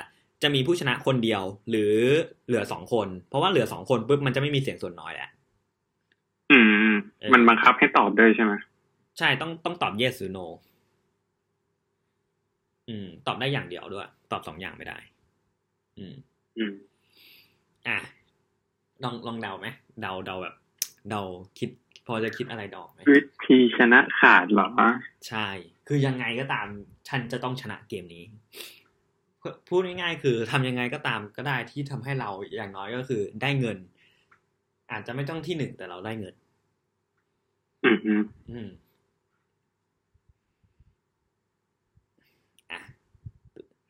[0.43, 1.93] จะมีผู้ชนะคนเดียว หรือ
[2.47, 5.29] เหลือสองคน เพราะว่าเหลือสองคนปุ๊บมันจะไม่มีเสียงส่วนน้อยแล้ว
[6.51, 6.59] อื
[6.91, 8.53] มเออมันบังคับให้ตอบด้วยใช่ไหม
[9.17, 10.45] ใช่ต้องต้องตอบ yes หรือ no
[12.89, 14.97] อืม ตอบได้อย่างเดียวด้วย ตอบสองอย่างไม่ได้
[15.97, 16.15] อืม
[16.57, 16.73] อืม
[17.87, 17.97] อะ
[19.03, 19.67] ลองลองเดาไหม
[20.01, 20.55] เดาเดาแบบ
[21.09, 21.21] เดา
[21.59, 21.69] คิด
[22.07, 22.99] พอจะคิดอะไรดอกไหม
[23.45, 24.67] วิธีชนะขาดเหรอ
[25.27, 25.47] ใช่
[25.87, 26.67] คือยังไงก็ตาม
[27.07, 28.25] ฉันจะต้องชนะเกมนี้
[29.67, 33.77] พูดง่ายๆคือทำยังไงก็ตามก็ได้ที่ทำให้เราอย่างน้อยก็คือได้เงิน
[34.91, 36.35] อาจจะไม่ต้องที่หนึ่งแต่เราได้เงิน
[37.83, 38.69] อืมอืมอืม
[42.71, 42.81] อะ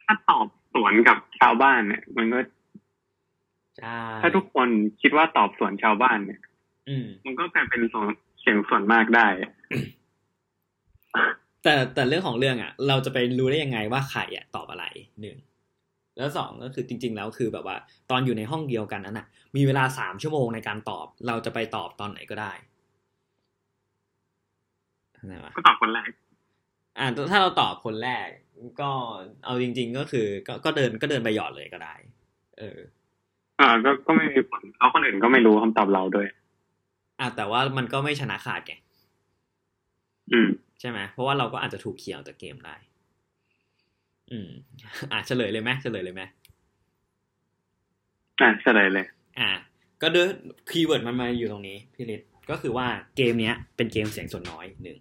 [0.03, 2.39] ถ้าตอบสวนกับชาวบ้านเนี่ย มันก็
[3.79, 4.67] ใช่ถ้าทุกคน
[5.01, 6.41] คิดว่าตอบสวนชาวบ้านเนี่ย
[6.89, 8.07] อืมมันก็กลายเป็นส่วน
[8.45, 9.27] เสียงส่วนมากได้
[11.63, 14.85] แต่แต่เรื่องของเรื่องอะ เราจะไปรู้ได้ยังไงว่าใครอะตอบอะไร
[15.21, 15.37] หนึ่ง
[16.17, 17.77] แล้วสองก็คือจริง ๆ แล้วคือแบบว่า
[18.11, 22.51] ตอนอยู่ในห้องเดียวกันนั้นอะ มีเวลาสามชั่วโมงในการตอบ เราจะไปตอบตอนไหนก็ได้
[25.29, 26.09] นะวะก็ตอบคนแรก
[26.99, 28.27] อ่าถ้าเราตอบคนแรก
[28.81, 28.89] ก็
[29.45, 31.95] เอาจริง ๆ ก็คือ ก็ก็เดินก็เดินไปหยอดเลยก็ได้
[32.59, 32.79] เออ
[33.59, 36.27] อ่าก็ก็ไม่มีผลเอาคนอื่นก็ไม่รู้คำตอบเราด้วย
[37.19, 38.73] อะแต่ว่ามันก็ไม่ชนะขาดไง
[40.31, 42.75] อืมใช่ไหมเพราะว่าเราก็อาจจะถูกเขี่ยวจากเกมได้
[44.31, 44.49] อืม
[45.11, 46.21] อะเฉลยเลยไหมเฉลยเลยไหม
[48.39, 49.05] อ่าเฉลยเลย
[49.39, 49.49] อะ
[50.01, 50.27] ก็ด้วย
[50.69, 54.97] keyword มันมาอยู่ตรงนี้พี่ฤทธิ์ก็คือว่าเกมเนี้ยเป็นเกมเสียงส่วนน้อยหนึ่ง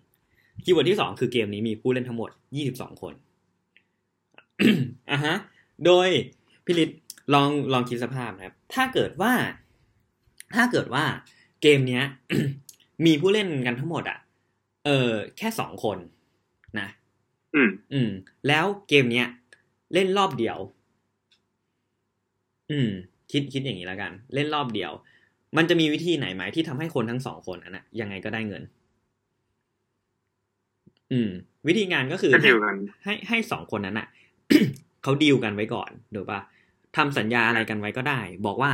[0.64, 3.14] keyword ที่สองคือเกมนี้มีผู้เล่นทั้งหมดยี่สิบสองคน
[5.10, 5.36] อะฮะ
[5.86, 6.08] โดย
[6.64, 6.98] พี่ฤทธิ์
[7.34, 9.32] ลองลองคิดสภาพนะครับ ถ้าเกิดว่า
[10.56, 11.04] ถ้าเกิดว่า
[11.66, 12.04] เกมเนี้ย
[13.06, 14.18] มีผู้เล่นกันทั้งหมด อะ
[14.84, 15.98] เออ แค่สองคน
[16.78, 16.88] นะ
[17.54, 18.10] อืม อืม
[18.48, 19.26] แล้วเกมเนี้ย
[19.94, 20.58] เล่นรอบเดียว
[22.70, 22.90] อืม
[23.32, 24.92] คิดคิดอย่างนี้แล้วกัน เล่นรอบเดียว
[25.56, 28.62] มันจะมีวิธีไหนไหมที่ทำให้คนทั้งสองคนนั้นนะยังไงก็ได้เงิน
[31.12, 31.30] อืม
[31.66, 34.08] วิธีงานก็คือก็ให้ดีลกันให้ให้สองคนนั้นอะ
[35.02, 36.40] เขาดีลกันไว้ก่อนถูกปะ
[36.96, 38.70] ทำสัญญาอะไรกันไว้ก็ได้ บอกว่า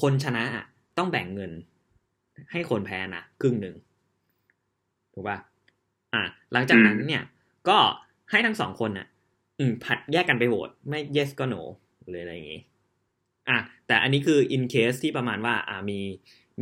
[0.00, 0.64] คนชนะอะ
[0.98, 1.52] ต้องแบ่งเงิน
[2.50, 3.74] ให้คนแพ้นะครึ่งหนึ่ง
[5.14, 5.38] ถูกปะ
[6.14, 6.22] อะ
[6.52, 7.22] หลังจากนั้นเนี่ย
[7.68, 7.78] ก็
[8.30, 9.06] ให้ทั้งสองคนน่ะ
[9.58, 11.62] อืมผัดแยกกันไปโหวตไม่ yes ก็ no
[12.08, 12.60] หรืออะไรอย่างงี้
[13.48, 16.00] อะแต่อันนี้คือ in case ที่ประมาณว่า อ่ามี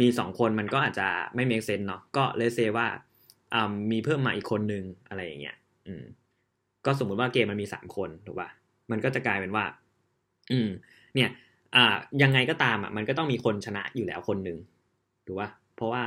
[0.01, 2.87] มีสองคนมันก็อาจจะไม่ make sense เนาะก็เลยเซว่า
[3.55, 6.05] อ่ามีเพิ่มมาอีกคนนึงอะไรอย่างเงี้ย อืม
[6.87, 8.49] ก็สมมุติว่าเกมมันมีสามคนถูกป่ะ
[8.90, 9.64] มันก็จะกลายเป็นว่า
[10.53, 10.69] อืม
[11.14, 11.31] เนี่ย
[11.77, 14.59] อ่า ยังไงก็ตามอะ มันก็ต้องมีคนชนะอยู่แล้วคนหนึ่ง
[15.27, 15.49] ถูกป่ะ
[15.81, 16.05] เพราะว่า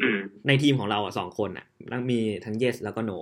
[0.00, 3.18] อืมในทีมของเราอะสองคนอะแล้วมีทั้ง yes แล้วก็ no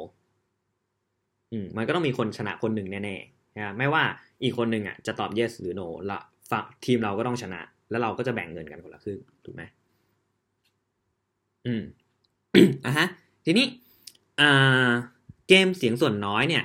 [1.52, 4.02] อืมมันก็ต้องมีคนชนะคนหนึ่งแน่ๆนะไม่ว่า
[4.42, 6.18] อีกคนหนึ่งอะจะตอบ yes หรือ no ละ
[6.50, 7.60] ฝั่งทีมเราก็ต้องชนะ
[7.90, 9.62] แล้วเราก็จะแบ่งเงินกันคนละครึ่งถูกไหม
[11.66, 11.82] อืม
[12.86, 13.06] อะฮะ
[13.44, 13.66] ทีนี้
[14.40, 14.90] อ่า
[15.48, 16.64] เกมเสียงส่วนน้อยเนี่ย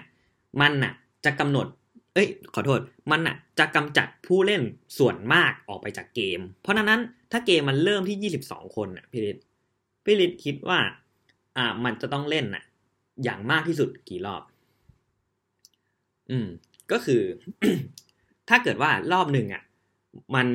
[0.62, 0.93] มันน่ะ
[1.26, 1.67] จะกำหนด
[2.13, 2.80] เอ้ย ขอโทษ
[3.12, 4.62] มันน่ะจะกำจัดผู้เล่น
[4.97, 9.43] ส่วนมากออกไปจากเกม เพราะฉะนั้นถ้าเกมมันเริ่มที่ยี่สิบสองคนน่ะพี่ฤทธิ์
[10.06, 10.80] พี่ฤทธิ์คิดว่า
[11.58, 12.63] อ่า มันจะต้องเล่นน่ะ
[13.23, 14.43] อย่างมากที่สุดกี่รอบ
[16.32, 16.47] อืม
[16.91, 17.21] ก็คือ
[18.49, 19.63] ถ้าเกิดว่ารอบหนึ่งอะ
[20.36, 20.47] มัน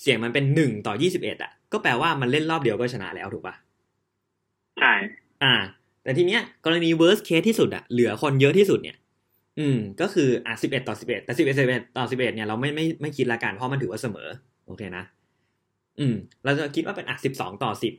[0.00, 3.54] เสียงมันเป็นหนึ่งต่อยี่สิบเอ็ดอะก็แปลว่ามันเล่นรอบเดียวก็ชนะแล้วถูกปะ
[4.78, 4.92] ใช่
[5.42, 5.54] อ่า
[6.02, 8.96] แต่ทีเนี้ย กรณี worst case ที่สุดอะเหลือคนเยอะที่สุดเนี่ย
[9.58, 14.28] อืม ก็คืออะสิบเอ็ดต่อสิบเอ็ดแต่สิบเอ็ดสิบเอ็ดต่อสิบเอ็ดเนี่ยเราไม่ไม่ไม่คิดละกันเพราะมันถือว่าเสมอ
[14.66, 15.04] โอเคนะ
[16.00, 17.94] อืม เราจะคิดว่าเป็นอะสิบสองต่อสิบ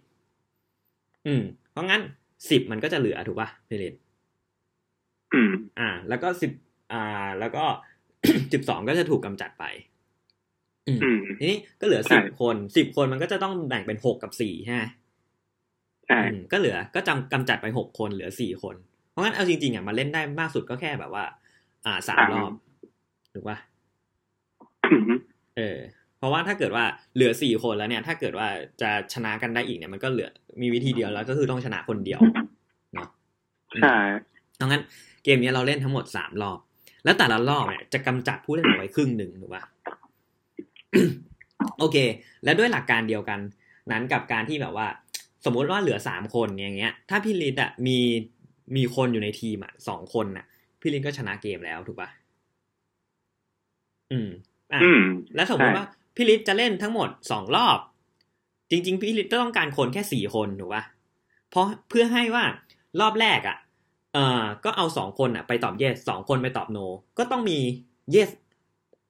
[1.28, 2.02] อืม เพราะงั้น
[2.50, 3.96] สิบมันก็จะเหลือถูกป่ะพี่เลน
[5.34, 6.52] อืม อ่า แล้วก็สิบ
[6.94, 7.64] อ่า แล้วก็
[8.54, 9.66] สิบสองก็จะถูกกำจัดไป
[10.88, 14.84] อืมอืมทีนี้ก็เหลือใช่สิบคนสิบคนมันก็จะต้องแบ่งเป็นหกกับสี่ใช่ไหม
[16.08, 18.76] ใช่อืมก็เหลือก็จำกำจัดไปหกคนเหลือสี่คน
[19.12, 21.26] เพราะงั้นเอาจริงๆอะมาเล่นได้มากสุดก็แค่แบบว่า
[21.86, 22.52] อ่าสามรอบ
[23.34, 23.58] ถูกป่ะ
[24.92, 25.12] อืม
[25.58, 25.78] เออ
[26.18, 28.48] เพราะว่าถ้าเกิดว่าเหลือสี่คนแล้วเนี่ย ถ้าเกิดว่า
[28.82, 30.30] จะชนะกันได้อีกเนี่ยมันก็เหลือ
[30.62, 32.20] มีวิธีเดียวแล้วก็คือต้องชนะคนเดียว
[32.94, 33.08] เนาะ
[33.84, 33.98] ใช่
[34.56, 34.84] เพราะงั้น
[35.24, 36.60] เกมนี้เราเล่นทั้งหมดสามรอบ
[37.04, 39.64] แล้วแต่ละรอบเนี่ยจะกำจัดผู้เล่นออกไปครึ่งหนึ่งถูกป่ะ
[41.80, 41.98] โอเค
[42.44, 43.40] แล้วด้วยหลักการเดียวกัน
[43.92, 44.88] นั้นกับการที่แบบว่า
[45.46, 47.98] สมมุติว่าเหลือสามคนอย่างเงี้ย ถ้าพี่ลิศอะมี
[48.76, 50.46] มีคนอยู่ในทีมอะสองคนน่ะ
[50.84, 52.10] พี่ลิศก็ชนะเกมแล้วถูกป่ะ
[54.12, 54.30] อืม
[54.74, 55.04] อะอืม
[55.36, 57.78] แล้วสมมติว่าพี่ลิศจะเล่นทั้งหมดสองรอบ
[58.70, 60.84] จริง ๆ พี่ลิศก็ต้องการคนแค่สี่คนถูกป่ะ
[61.50, 62.44] เพราะเพื่อให้ว่า
[63.00, 63.58] รอบแรกอะ
[64.14, 66.86] เอ่อ ก็เอาสองคนอะ ไปตอบ yes สองคนไปตอบ no
[67.18, 67.60] ก็ต้องมี
[68.16, 68.30] yes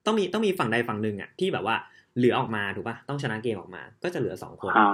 [0.05, 1.75] ต้องมีต้องมีฝั่งใดฝั่งหนึ่งอะ ที่แบบว่า
[2.17, 4.89] เหลือออกมาถูกป่ะต้องชนะเกมออกมา ก็จะเหลือสองคนอ่า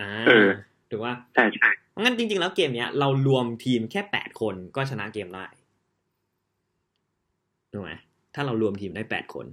[0.00, 0.48] อ่าเออ
[0.90, 5.46] ถูกป่ะใช่ใช่เพราะงั้นจริง ๆ แล้วเกมเนี้ยเรารวมทีมแค่แปดคนก็ชนะเกมได้
[7.72, 7.92] ถูกไหม
[8.34, 9.46] ถ้าเรารวมทีมได้แปดคน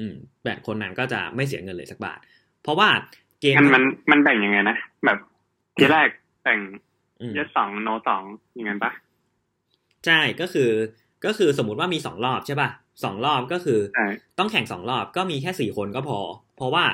[0.00, 2.18] อืมแปดคนนั้นก็จะไม่เสียเงินเลยสักบาท
[2.62, 2.88] เพราะว่า
[3.40, 5.18] เกมมันมันมันแบ่งยังไงนะแบบ
[5.76, 6.08] ทีแรก
[6.42, 6.60] แบ่ง
[7.20, 8.22] อืมเยสสองโนสอง
[8.54, 8.92] อย่างนั้นปะ
[10.06, 10.70] ใช่ก็คือ
[11.24, 12.70] ก็คือสมมุติว่ามีสองรอบใช่ป่ะ
[13.04, 14.06] สองรอบก็คือใช่
[14.38, 16.18] ต้องแข่งสองรอบก็มีแค่สี่คนก็พอ
[16.56, 16.84] เพราะว่า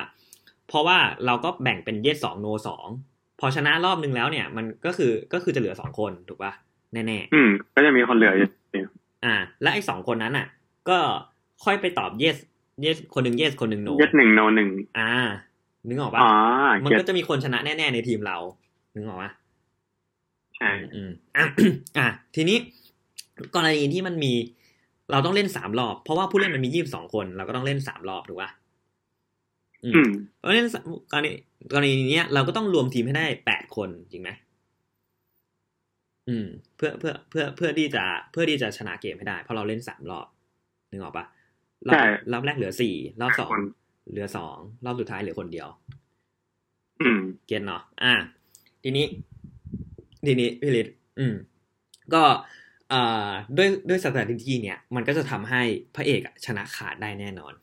[0.69, 2.87] เพราะว่าเราก็แบ่งเป็นเยสสองโนสอง
[3.39, 6.53] พอชนะรอบนึงแล้วเนี่ย มันก็คือก็คือจะเหลือสองคนถูกป่ะ
[6.93, 8.33] แน่อืม ก็จะมีคนเหลือ
[9.25, 10.47] อยู่ๆอ่า และไอ้สองคนนั้นอะ
[10.89, 10.99] ก็
[11.63, 12.37] ค่อยไปตอบ yes
[12.85, 15.09] yes คนหนึ่ง yes คนหนึ่ง no เยสหนึ่งโนหนึ่งอ่า
[15.87, 16.31] นึกออกป่ะอ๋อ
[16.83, 18.37] มันเก็ตก็จะมีคนชนะแน่ ๆ ในทีมเรา
[18.93, 19.31] นึกออกป่ะ
[20.57, 21.45] ใช่อืมอะ
[21.97, 22.57] อะทีนี้
[23.55, 24.33] กรณีที่มันมี
[25.11, 28.49] เราต้องเล่นสามรอบ เพราะว่าผู้เล่นมันมียี่สิบสองคน เราก็ต้องเล่นสามรอบถูกป่ะ
[29.85, 30.09] อือืมม
[30.39, 30.69] เพราะฉะนั้น
[31.11, 31.29] กรณี
[31.73, 34.29] กรณีเนี้ยเราก็ต้องรวมทีมให้ได้แปดคนจริงไหม
[36.29, 40.27] อืม เพื่อเพื่อเพื่อเพื่อที่จะเพื่อที่จะชนะเกมให้ได้เพราะเราเล่นสามรอบ
[40.91, 41.25] นึกออกปะ
[41.87, 43.63] รอบใช่รอบแรกเหลือสี่รอบสองคน
[44.11, 45.67] เหลือสองรอบสุดท้ายเหลือคนเดียว
[47.01, 48.13] อืม เก็ตเนาะอ่า
[48.83, 49.05] ทีนี้
[50.25, 51.35] ทีนี้พี่ฤทธิ์อืม
[52.13, 52.23] ก็
[52.89, 55.61] เอ่อด้วยด้วยสถานที่เนี่ย มันก็จะทำให้
[55.95, 57.53] พระเอกอะชนะขาดได้แน่นอน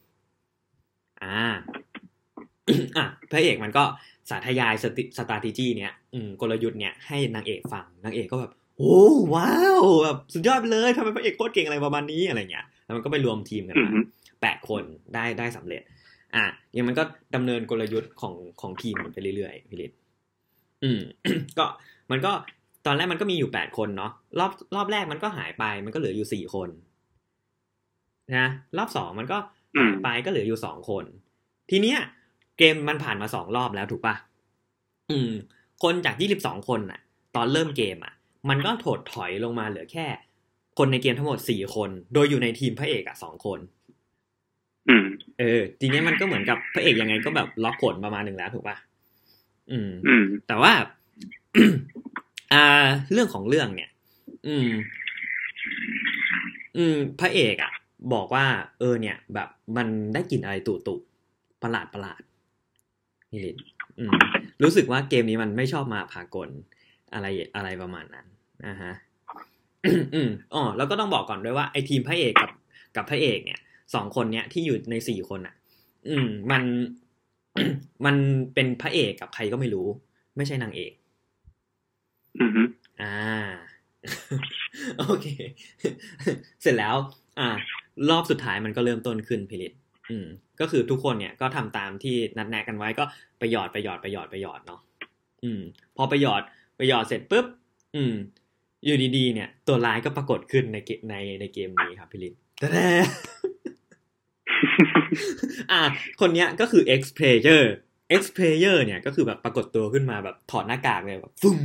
[1.23, 1.41] อ่า
[2.97, 3.85] อะพระเอกมันก็
[4.31, 9.01] สาธยายสติสตาติจีเนี่ยอืมกลยุทธ์เนี่ยให้นางเอกฟังนางเอกก็แบบโอ้
[9.35, 14.05] ว้าวแบบสุดยอดไปเลยทำไมพระเอกโคตรเก่งอะไรประมาณนี้อะไรเงี้ยแล้วมันก็ไปรวมทีมกันอืมาม
[14.43, 14.83] แปดคน
[15.15, 15.83] ได้ได้สำเร็จ
[16.35, 16.45] อะ
[16.77, 17.03] ยังมันก็
[17.35, 19.99] ดำเนินกลยุทธ์ของของทีมมันไปเรื่อยๆพี่ฤทธิ์
[20.85, 21.01] อืม
[21.59, 21.65] ก็
[22.11, 22.33] มันก็
[22.87, 26.69] ตอนแรกมันก็มีอยู่แปดคนเนาะรอบรอบแรกมันก็หายไป มันก็เหลืออยู่สี่คน
[28.37, 28.47] นะ
[28.79, 29.39] รอบสองมันก็
[29.79, 31.05] หายไปก็เหลืออยู่สองคน
[31.71, 31.99] ทีเนี้ย
[32.59, 34.15] เกมมันผ่านมาสองรอบแล้วถูกปะ
[35.11, 35.31] อืม
[35.83, 37.01] คนจากยี่สิบสองคนน่ะ
[37.37, 38.15] ตอนเริ่มเกมอะ
[38.49, 40.07] มันก็ถดถอยลงมาเหลือแค่
[40.79, 43.59] คนในเกมทั้งหมดสี่คน โดยอยู่ในทีมพระเอกอะสองคน
[44.89, 45.07] อืม
[45.39, 48.77] เออ ทีเนี้ยมันก็เหมือนกับพระเอกยังไงก็แบบล็อกกฎประมาณหนึ่งแล้วถูกปะ
[49.71, 50.73] อืมอืม แต่ว่า
[52.53, 53.91] อ่า เรื่องของเรื่องเนี่ย
[54.47, 54.69] อืม
[56.77, 57.73] อืม พระเอกอะ
[58.15, 58.47] บอกว่า
[58.79, 60.95] เออเนี่ย แบบมันได้กลิ่นอะไรตุตุ
[61.63, 62.23] ประหลาดประหลาด
[63.33, 63.57] นี่ลิน
[63.99, 64.13] อืม
[64.63, 66.49] รู้สึกว่าเกมนี้มันไม่ชอบมาพากล
[67.15, 68.27] อะไรอะไรประมาณนั้น
[68.67, 68.93] นะฮะ
[70.15, 72.51] อืมอ๋อแล้วก็ต้องบอกก่อนด้วยว่าไอ้ทีมพระเอกกับ
[72.97, 73.61] กับพระเอกเนี่ย
[73.95, 75.55] สองคนเนี้ยที่อยู่ในสี่คนอะ
[76.09, 76.63] อืม มัน
[78.05, 78.17] มัน
[78.55, 79.87] เป็นพระเอกกับใครก็ไม่รู้
[80.37, 80.93] ไม่ใช่นางเอก
[82.39, 82.51] อืม
[83.03, 83.17] อ่า
[84.99, 85.27] โอเค
[86.63, 86.97] เสร็จแล้ว
[87.39, 87.49] อ่า
[88.11, 89.73] รอบสุดท้ายมันก็เริ่มต้นขึ้นพิริต
[90.13, 90.27] อืม
[90.61, 93.05] ก็คือทุกคนเนี่ยก็ทำตามที่นัดแนะกันไว้ก็
[93.39, 94.81] ไปหยอดไปหยอดไปหยอดไปหยอดเนาะ
[95.45, 95.61] อืม
[95.97, 96.43] พอไปหยอด
[96.77, 97.47] ไปหยอดเสร็จปุ๊บ
[97.97, 98.15] อืม
[98.85, 102.87] อยู่ดีๆเนี่ย ตัวร้ายก็ปรากฏขึ้นในเกในในเกมนี้ครับพิริตแต่
[105.73, 105.83] อะ
[106.21, 107.63] คนเนี้ยก็คือ X player
[108.21, 111.59] X player เนี่ยก็คือแบบปรากฏตัวขึ้นมาแบบถอดหน้ากากเลยแบบฟึ่ม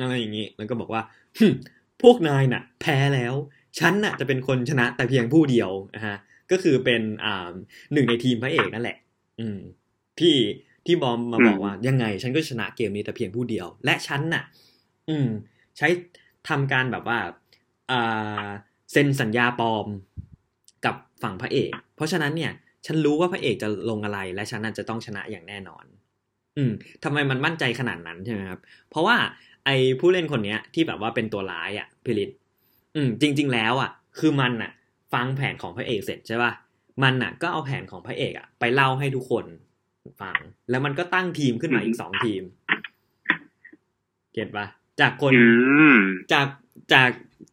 [0.00, 1.02] อะไรอย่างงี้แล้วก็บอกว่า
[2.02, 3.34] พวกนายน่ะ แพ้แล้ว
[3.78, 6.16] ฉันน่ะจะเป็นคนชนะแต่เพียงผู้เดียวนะฮะ
[6.52, 7.52] ก็คือเป็นอ่า
[7.92, 8.98] หนึ่งในทีมพระเอกนั่นแหละ
[9.40, 9.58] อืม
[10.20, 10.36] ที่
[10.86, 14.44] ที่บอมมาบอกว่ายังไง ฉันก็ชนะเกมนี้แต่เพียงผู้เดียว และฉันน่ะ
[15.08, 15.28] อืม
[15.78, 15.88] ใช้
[16.48, 17.18] ทำการแบบว่า
[17.90, 18.46] อ่า
[18.92, 19.86] เซ็นสัญญาปลอม
[20.84, 22.52] กับฝั่งพระเอก เพราะฉะนั้นเนี่ย
[22.86, 25.84] ฉันรู้ว่าพระเอกจะลงอะไร และฉันน่ะจะต้องชนะอย่างแน่นอน
[26.56, 26.72] อืม
[27.04, 28.60] ทำไมมันมั่นใจขนาดนั้นใช่ไหมครับ
[28.90, 29.16] เพราะว่า
[29.64, 32.30] ไอ้ผู้เล่นคนเนี้ยที่แบบว่าเป็นตัวร้ายอะพิริต
[32.96, 34.72] อืม จริง ๆ แล้วอะ คือมันอะ
[35.12, 36.52] ฟังแผนของพระเอกเสร็จใช่ป่ะ
[37.02, 39.44] มันอะ ก็เอาแผนของพระเอกอะ ไปเล่าให้ทุกคน
[40.22, 40.36] ฟัง
[40.70, 42.42] แล้วมันก็ตั้งทีมขึ้นมาอีกสองทีม
[44.32, 44.66] เก็ตปะ
[45.00, 45.44] จากคนอื
[45.96, 45.98] ม
[46.32, 46.46] จาก
[46.92, 47.08] จาก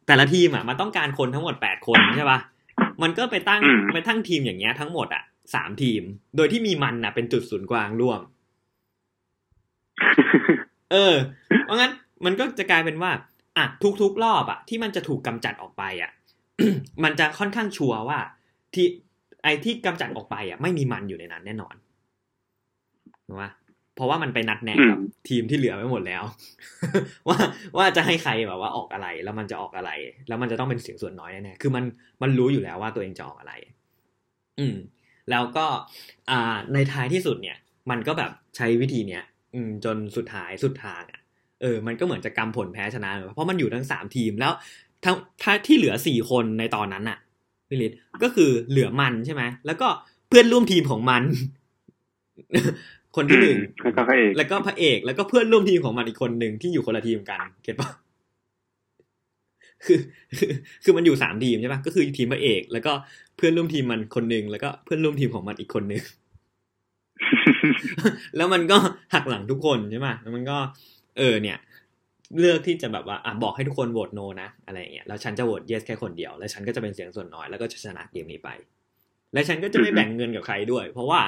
[0.07, 2.39] แต่ละทีมอะมันต้องการคนทั้งหมดแปดคนใช่ปะ
[3.01, 5.23] มันก็ไปตั้งอืมไปตั้งทีมอย่างเงี้ยทั้งหมดอะ
[5.55, 6.01] สามทีม
[6.35, 8.21] โดยที่มีมันอะเป็นจุดศูนย์กลางร่วม
[10.91, 11.15] เออ
[11.65, 11.91] เพราะงั้น
[12.25, 13.11] มันก็จะกลายเป็นว่า
[13.57, 13.65] อะ
[14.01, 16.11] ทุกๆรอบอะ ที่มันจะถูกกำจัดออกไปอะ
[17.03, 18.19] มันจะค่อนข้างชัวร์ว่า
[18.73, 18.87] ที่
[19.43, 21.75] ไอ้ที่กำจัดออกไปอะไม่มีมันอยู่ในนั้นแน่นอน
[23.27, 23.51] ถูกปะ
[23.95, 26.23] เพราะว่ามันไปนัดแนะกับอืมทีมที่เหลือไปหมดแล้ว
[27.29, 27.37] ว่า
[27.77, 29.91] ว่าจะให้ใครแบบว่าออกอะไร แล้วมันจะออกอะไร
[30.27, 31.83] แล้วมันจะต้องเป็นเสียงส่วนน้อยแน่ๆคือมัน
[32.21, 33.53] มันรู้อยู่แล้วว่าตัวเองจะออกอะไร
[34.59, 34.75] อืม
[35.29, 35.65] แล้วก็
[36.29, 37.57] อ่า ในท้ายที่สุดเนี่ย
[37.89, 41.21] มันก็แบบใช้วิธีเนี้ยอืมจนสุดท้ายสุดทางอะ
[41.61, 44.53] เออ มันก็เหมือนจะกำผลแพ้ชนะ เพราะมันอยู่ทั้งสามทีมแล้ว
[45.05, 47.17] ทั้งถ้าที่เหลือสี่คนในตอนนั้นน่ะ
[47.69, 47.91] พิลิต
[48.23, 49.87] ก็คือเหลือมันใช่ไหมแล้วก็
[50.27, 51.23] เพื่อนร่วมทีมของมัน
[53.15, 57.89] คนที่หนึ่งแล้วก็พระเอกแล้วก็พระเอก แล้วก็เพื่อนร่วมทีมของมันอีกคนหนึ่งที่อยู่คนละทีมกันเก็ตปะ
[59.85, 59.99] คือ
[60.37, 60.51] คือ
[60.83, 62.91] คือมันอยู่สามทีมใช่ปะก็คือทีมพระเอก แล้วก็
[63.37, 66.03] เพื่อนร่วมทีมมันคนหนึ่งแล้วก็เพื่อนร่วมทีมของมันอีกคนหนึ่ง
[68.35, 68.77] แล้วมันก็
[69.13, 70.57] หักหลังทุกคนใช่ไหมแล้วมันก็
[71.17, 71.57] เออเนี่ย
[72.39, 78.49] เลือกที่จะแบบว่าอะบอกให้ทุกคนโหวตโนนะอะไรอย่างเงี้ยแล้วฉันจะโหวต yes แค่คนเดียว แล้วฉันก็จะเป็นเสียงส่วนน้อยแล้วก็จะชนะเกมนี้ไป
[79.33, 81.21] และฉันก็จะไม่แบ่งเงินกับใครด้วย เพราะว่า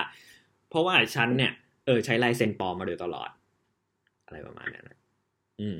[0.70, 1.52] เพราะว่าฉันเนี่ย
[1.86, 3.30] เออใช้ลายเซ็นปลอมมาโดยตลอด
[4.26, 4.98] อะไรประมาณนั้นนะ
[5.62, 5.80] อืม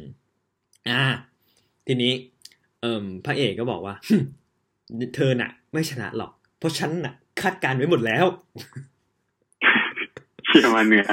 [0.90, 1.04] อ่า
[1.88, 2.14] ทีนี้
[2.82, 3.96] เอ่มพระเอกก็บอกว่า
[5.16, 8.26] เธอน่ะ ไม่ชนะหรอก เพราะฉันน่ะ คาดการณ์ไว้หมดแล้ว
[10.46, 11.06] เชื่อมาเหนือ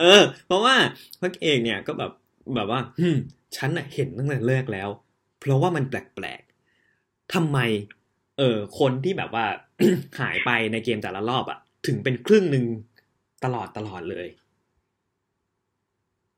[0.00, 0.74] เออ เพราะว่า
[1.20, 2.12] พระเอกเนี่ยก็แบบ
[2.54, 3.16] แบบว่าฮึม
[3.56, 4.88] ฉันน่ะเห็นตั้งแต่แรกแล้ว
[5.40, 7.58] เพราะว่ามันแปลกๆทำไม
[8.38, 9.46] เออคนที่แบบว่า
[10.20, 12.64] หายไปในเกมแต่ละรอบอะถึงเป็นครึ่งหนึ่ง
[13.44, 14.26] ตลอดตลอดเลย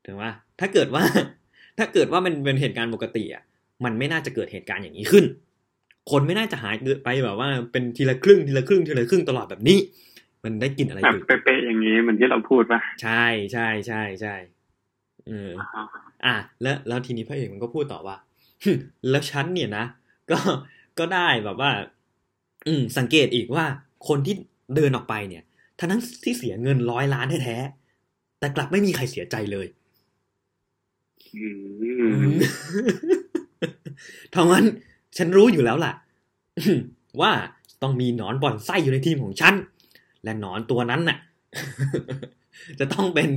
[0.06, 1.04] ถึงว่า ถ้าเกิดว่า
[1.78, 3.42] ถ้าเกิดว่ามันเป็นเหตุการณ์ปกติอะ
[3.84, 5.24] มันไม่น่าจะเกิดเหตุการณ์อย่างนี้ขึ้น
[6.10, 9.78] คนไม่น่าจะหายไปแบบว่า เป็นทีละครึ่งทีละครึ่งทีละครึ่งตลอดแบบนี้
[10.44, 14.34] มันได้กลินอะไรแบบอยู่เป๊ะๆอย่างนี้เหมือนที่เราพูดป่ะใช่ใช่ใช่ใช่
[15.26, 15.52] เออ
[16.24, 18.16] อะแล้วแล้วทีนี้พระเอกมันก็พูดต่อว่า
[19.10, 19.84] แล้วฉันเนี่ยนะ
[20.30, 20.38] ก็
[20.98, 21.70] ก็ได้แบบว่า
[22.66, 23.64] อืม สังเกตอีกว่า
[24.08, 24.34] คนที่
[24.76, 25.42] เดินออกไปเนี่ย
[25.78, 29.66] ทั้งนั้นที่เสียเงินร้อยล้านแท้ๆแต่กลับไม่มีใครเสียใจเลย
[31.34, 31.46] อื
[32.32, 32.34] ม
[34.34, 34.64] ทางนั้น
[35.16, 35.92] ฉันรู้อยู่แล้วล่ะ
[37.20, 37.32] ว่า
[37.82, 39.54] ต้องมีหนอนบ่อนไส้อยู่ในทีมของฉัน
[40.22, 41.18] และหนอนตัวนั้นน่ะ
[42.80, 43.30] จะต้องเป็น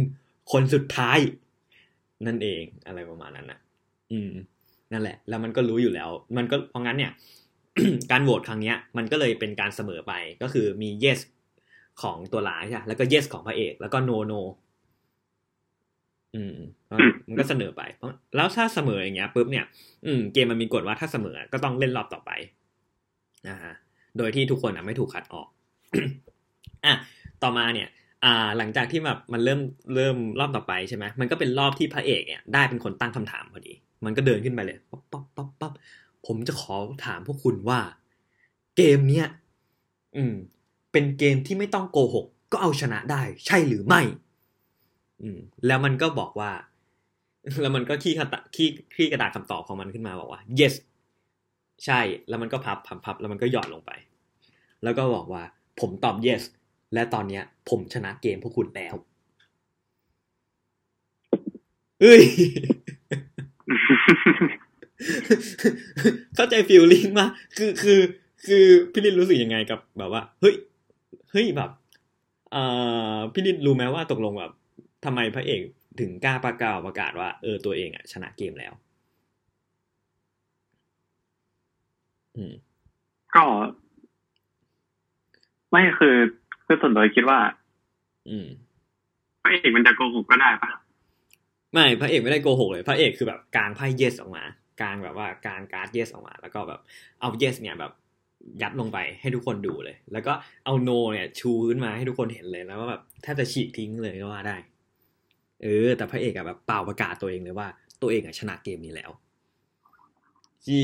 [0.51, 1.17] คนสุดท้าย
[2.27, 3.59] นั่นเองอะไรประมาณนั้นนะ
[4.11, 4.31] อืม
[4.91, 7.11] นั่นแหละ แล้วมันก็รู้อยู่แล้ว มันก็เพราะงั้นเนี่ย
[8.11, 11.19] การโหวตครั้งเนี้ย มันก็เลยเป็นการเสมอไปก็คือมี yes
[12.01, 14.41] ของตัวร้ายใช่ปะแล้วก็ yes ของพระเอก แล้วก็ no no
[16.35, 19.65] อืมเพราะมันก็เสนอไปเพราะแล้วถ้าเสมออย่างเงี้ยปุ๊บเนี่ย
[20.05, 22.31] อืม เกมมันมีกฎว่าถ้าเสมอก็ต้องเล่นรอบต่อไป
[23.49, 23.73] นะฮะ
[24.17, 25.47] โดยที่ทุกคนอะไม่ถูกคัดออก
[26.85, 26.93] อะ
[27.43, 27.87] ต่อมาเนี่ย
[28.25, 29.59] อ่าหลังจากที่แบบมันเริ่ม
[29.95, 33.73] เริ่มรอบต่อไปใช่ไหมมันก็เป็นรอบที่พระเอกเนี่ยได้เป็นคนตั้งคำถามพอดี
[34.05, 35.73] มันก็เดินขึ้นไปเลยป๊อปป๊อปป๊อปป๊อป
[36.27, 37.79] ผมจะขอถามพวกคุณว่า
[38.77, 39.27] เกมเนี้ย
[40.15, 40.33] อืม
[40.91, 44.01] เป็นเกมที่ไม่ต้องโกหก ก็เอาชนะได้ ใช่หรือไม่
[45.21, 46.51] อืม แล้วมันก็บอกว่า
[47.61, 50.73] แล้วมันก็คลี่กระดาคลี่คลี่กระดาษคำตอบของมันขึ้นมาบอกว่า yes
[51.85, 53.91] ใช่ แล้วมันก็พับพับพับแล้วมันก็หย่อนลงไป
[54.83, 55.43] แล้วก็บอกว่า
[55.79, 56.43] ผมตอบ yes
[56.93, 58.95] และตอนเนี้ย ผมชนะเกมพวกคุณแล้ว
[62.01, 62.23] เฮ้ย
[66.35, 67.25] เข้าใจฟีลลิ่งมา
[67.57, 67.99] คือคือ
[68.47, 70.55] คือพี่ลินรู้สึกยังไงกับแบบว่า เฮ้ย
[71.31, 71.69] เฮ้ยแบบ
[72.51, 72.63] เอ่
[73.15, 74.51] อพี่ลินรู้ไหมว่าตกลงแบบ
[75.05, 75.61] ทำไมพระเอก
[75.99, 78.73] ถึงกล้าประกาศประกาศว่า เออตัวเองอะ ชนะเกมแล้ว
[82.35, 82.53] อืม
[83.35, 83.45] ก็
[85.71, 86.15] ไม่คือ
[86.71, 87.39] คือส่วนตัวคิดว่า
[88.29, 88.47] อืม
[89.43, 90.71] พระเอกมันจะโกหกก็ได้ปะ
[91.73, 94.43] ไม่พระเอกไม่ได้โกหกเลยพระเอกคือแบบกางไพ่เยสออกมา
[94.81, 96.79] กางแบบว่ากางการ์ดเยสออกมา แล้วก็แบบ
[97.19, 97.91] เอาเยสเนี่ยแบบ
[98.61, 100.33] ยัดลงไปให้ทุกคนดูเลย แล้วก็
[100.65, 104.57] เอาโน เนี่ย ชูขึ้นมาให้ทุกคนเห็นเลยแล้วว่าแบบแทบจะฉีกทิ้งเลยก็ว่าได้
[105.63, 107.67] เออ แต่พระเอกอะแบบเป่าประกาศตัวเองเลยว่า
[108.01, 109.11] ตัวเองอะชนะเกมนี้แล้ว
[110.65, 110.79] จี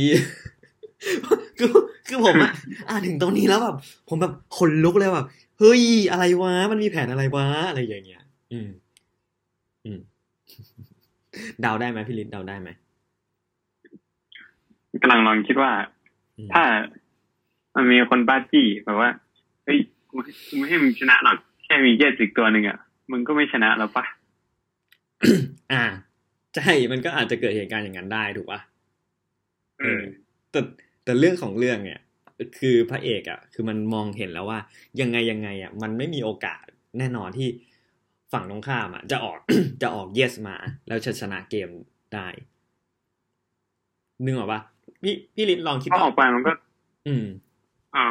[1.59, 1.69] คือ
[2.07, 2.53] คือผมอะ
[2.89, 3.75] อ่านถึงตรงนี้แล้วแบบ
[4.09, 5.27] ผมแบบขนลุกเลยแบบ
[5.59, 8.69] เฮ้ยอะไรวะ มันมีแผนอะไรวะ อะไรอย่างเงี้ย อืม
[9.85, 9.99] อืม
[11.61, 12.69] เดาได้ไหมพี่ลิศเดาได้ไหม
[15.01, 15.71] กำลังลองคิดว่า
[16.37, 16.63] อืมถ้า
[17.75, 19.09] มันมีคนบ้าจี้แบบว่า
[19.65, 22.77] เฮ้ยกูกูไม่ให้มึงชนะหรอกแค่มีเยสอีกตัวหนึ่งอะ
[23.11, 24.05] มึงก็ไม่ชนะแล้วปะ
[25.71, 25.83] อ่า
[26.55, 28.59] ใช่มันก็อาจจะเกิดเหตุการณ์อย่างนั้นได้ถูกปะ
[29.79, 30.01] เออ
[30.51, 30.59] แต่
[31.03, 31.99] แต่เรื่องของเรื่องเนี่ย
[32.59, 34.59] คือพระเอกอะ คือมันมองเห็นแล้วว่า
[35.01, 36.63] ยังไงยังไงอะมันไม่มีโอกาส
[36.99, 37.47] แน่นอนที่
[38.33, 39.37] ฝั่งตรงข้ามอะจะออก
[39.81, 40.55] จะออก yes มา
[40.87, 41.69] แล้วจะชนะเกม
[42.13, 42.27] ได้
[44.23, 44.61] นึกออกปะ
[45.03, 46.51] พี่พี่ลิศลองคิดถ้าออกไปมันก็
[47.07, 47.25] อืม
[47.95, 48.05] อ่า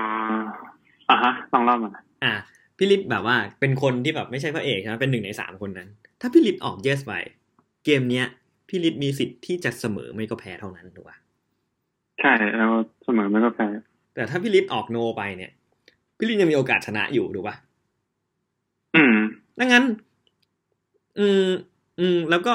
[1.09, 1.91] อ่าฮะลองเล่ามา
[2.25, 2.35] อะ
[2.77, 5.89] พี่ลิศแบบว่าเป็นคนที่แบบไม่ใช่พระเอกใช่ไหมเป็นหนึ่งในสามคนนั้น
[6.21, 7.13] ถ้าพี่ลิศออก yes ไป
[7.85, 8.27] เกมเนี้ย
[8.69, 11.17] พี่ลิศมีสิทธิ์ที่จะเสมอไม่ก็แพ้เท่านั้นถูกปะ
[12.21, 12.73] ใช่แล้ว
[13.05, 13.67] เสมอไม่ก็แพ้
[14.15, 15.51] แต่ถ้าพี่ลิศออกโนไปเนี่ย
[16.19, 17.57] พี่ลิศยังมีโอกาสชนะอยู่ถูกปะ
[18.97, 19.17] อืม
[19.61, 19.85] ดังนั้น
[21.19, 21.49] อืม
[21.99, 22.55] อืม แล้วก็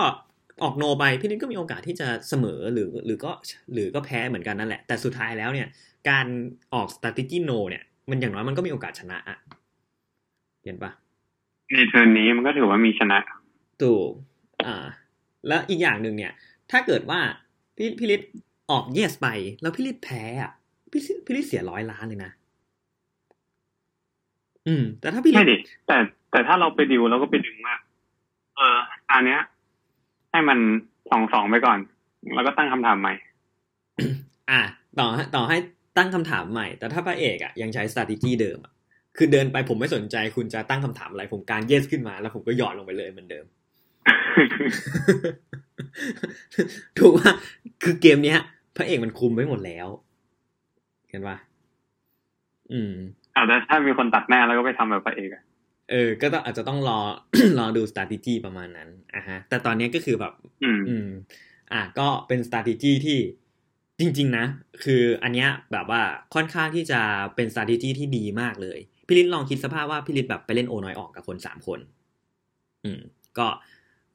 [0.64, 3.32] ออกโนไปพี่ลิศก็มีโอกาสที่จะเสมอหรือ หรือก็
[3.74, 5.68] หรือก็แพ้เหมือนกันนั่นแหละ แต่สุดท้ายแล้วเนี่ย
[6.10, 6.26] การ
[6.74, 9.38] ออก strategy no เนี่ย มันอย่างน้อยมันก็มีโอกาสชนะอะ
[10.64, 10.92] เห็นปะ
[11.74, 13.18] ในเทิร์นนี้มันก็ถือว่ามีชนะ
[13.82, 14.10] ถูก
[14.66, 14.86] อ่า
[15.48, 16.34] แล้วอีกอย่างหนึ่งเนี่ย
[16.72, 17.20] ถ้าเกิดว่า
[17.76, 18.22] พี่พี่ลิศ
[18.72, 19.28] ออก yes ไป
[19.62, 20.52] แล้วพี่ลิศแพ้อะ
[20.92, 22.32] พี่ลิศพี่ลิศเสียร้อยล้านเลยนะ
[24.68, 25.98] อืม แต่ถ้าพี่ลิไม่ศดิแต่
[26.32, 27.76] แต่ถ้าเราไปดิวเราก็ไปดึงว่า
[28.56, 28.78] เออ
[29.12, 29.42] อันเนี้ย
[30.32, 30.60] ให้มัน
[31.12, 31.80] สองสองไปก่อน
[32.36, 33.14] แล้วก็ตั้งคำถามใหม่
[34.52, 34.62] อะ
[35.00, 35.58] ต่อให้ต่อให้
[35.98, 38.74] ตั้งคำถามใหม่ แต่ถ้าพระเอกอะยังใช้ strategy เดิมอะ
[39.18, 43.46] คือเดินไปผมไม่สนใจคุณจะตั้งคำถามอะไร ผมการ yes ขึ้นมา แล้วผมก็หยอดลงไปเลยเหมือนเดิม
[46.98, 47.32] ถูกว่า
[47.84, 48.40] คือเกมเนี้ย
[48.78, 49.88] พระเอกมันคุมไว้หมดแล้ว
[51.10, 51.38] เห็นปะ
[52.72, 52.94] อืม
[53.34, 55.44] เอาแต่ถ้ามีคนตัดหน้าแล้วก็ไปทำแบบพระเอกอะ
[55.92, 57.00] เออ ก็ต้องอาจจะต้องรอ
[57.60, 61.10] รอดู strategy ประมาณนั้นอะฮะ แต่ตอนนี้ก็คือแบบอืมอืม
[61.74, 63.20] อะก็เป็น strategy ที่
[64.00, 64.46] จริง ๆ นะ
[64.84, 66.02] คืออันเนี้ยแบบว่า
[66.36, 67.02] ค่อนข้างที่จะ
[67.36, 71.80] เป็น strategy ที่ดีมากเลย พี่ลิศลองคิดสภาพว่าพี่ลิศแบบไปเล่นโอน้อยออกกับคนสามคน
[72.86, 73.02] อืม
[73.38, 73.48] ก็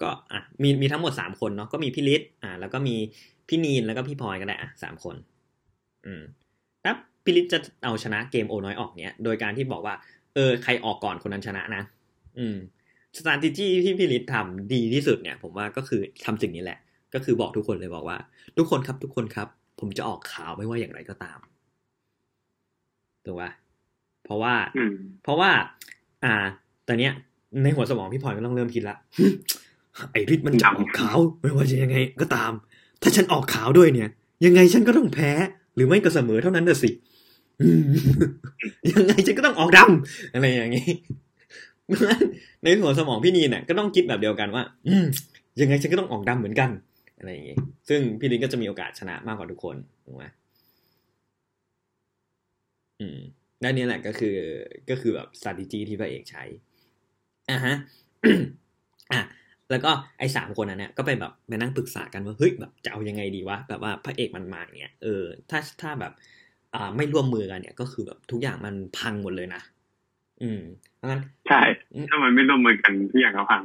[0.00, 2.96] ก็อะมีมีทั้งหมดสามคนเนาะก็มีพี่ลิศอะแล้วก็มี
[3.48, 5.16] พี่นีนแล้วก็พี่พลอยก็ได้อะสามคน
[6.06, 6.22] อืม
[6.84, 9.94] แล้วพี่ลิศจะเอาชนะเกมโอน้อยออกเนี้ย โดยการที่บอกว่า
[10.34, 11.82] เออ ใครออกก่อนคนนั้นชนะนะ
[12.38, 12.56] อืม
[13.18, 16.78] strategy ที่พี่ลิศทำดีที่สุดเนี่ย ผมว่าก็คือทำสิ่งนี้แหละ
[17.14, 18.18] ก็คือบอกทุกคนเลยบอกว่า
[18.58, 19.48] ทุกคนครับทุกคนครับ
[19.80, 21.38] ผมจะออกข่าวไม่ว่าอย่างไรก็ตาม
[23.24, 23.50] ถูกปะ
[24.24, 25.50] เพราะว่าอืมเพราะว่า
[26.24, 26.34] อ่า
[26.88, 27.12] ตอนเนี้ย
[27.62, 28.96] ในหัวสมองพี่พลอยก็ต้องเริ่มคิดละ
[30.12, 32.52] ไอริดมันจะออกขาวไม่ว่าจะยังไงก็ตาม
[33.02, 34.08] ถ้าฉันออกขาวด้วยเนี่ย
[34.44, 35.30] ยังไงฉันก็ต้องแพ้
[35.74, 36.90] หรือไม่ก็เสมอเท่านั้นน่ะสิ
[38.92, 40.88] ยังไงฉันก็ต้องออกดำอะไรอย่างงี้
[41.86, 42.22] เพราะฉะนั้น
[42.62, 44.94] ในหัวสมองพี่นีเนี่ยก็ต้องคิดแบบเดียวกันว่า อื
[45.60, 46.70] ยังไงฉันก็ต้องออกดำเหมือนกัน
[47.18, 47.56] อะไรอย่างงี้
[47.88, 50.24] ซึ่งพี่ลินก็จะมีโอกาสชนะมากกว่าทุกคนถูกไหม
[53.00, 53.18] อืม
[53.60, 54.36] และนี่แหละก็คือ
[54.90, 56.44] ก็คือแบบ strategy ที่พระเอกใช้
[57.50, 57.74] อะฮะ
[59.12, 59.20] อะ
[59.70, 66.12] แล้วก็ไอ้สามคนนั้นเนี่ยก็ไปแบบไปนั่งปรึกษากันว่าเฮ้ยแบบจะเอายังไงดีวะแบบว่าพระเอกมันมาอย่างเงี้ยเออถ้าถ้าแบบ
[66.74, 69.60] อ่าไม่ร่วมมือกันเนี่ย ก็คือแบบทุกอย่างมันพังหมดเลยนะ
[70.42, 70.60] อืม
[70.96, 71.62] เพราะงั้นใช่
[72.10, 73.62] ถ้ามันไม่ร่วมมือกันทุกอย่างก็พัง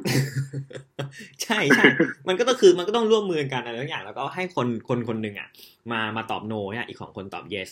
[1.43, 1.85] ใช่ใช่
[2.27, 5.49] มันก็ต้องคือมันก็ต้องร่วมมือกันอะไรทุกอย่าง แล้วก็ให้คนคนคนหนึ่งอะ
[5.91, 7.69] มามาตอบโนเนี่ยอีกของคนตอบ yes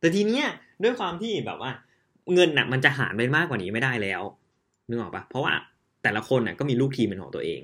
[0.00, 0.46] แต่ทีเนี้ย
[0.82, 1.70] ด้วยความที่แบบว่า
[2.34, 4.22] เงินน่ะ มันจะหารไปมากกว่านี้ไม่ได้แล้ว
[4.88, 5.52] นึกออกปะเพราะว่า
[6.02, 7.60] แต่ละคนน่ะก็มีลูกทีมเป็นของตัวเอง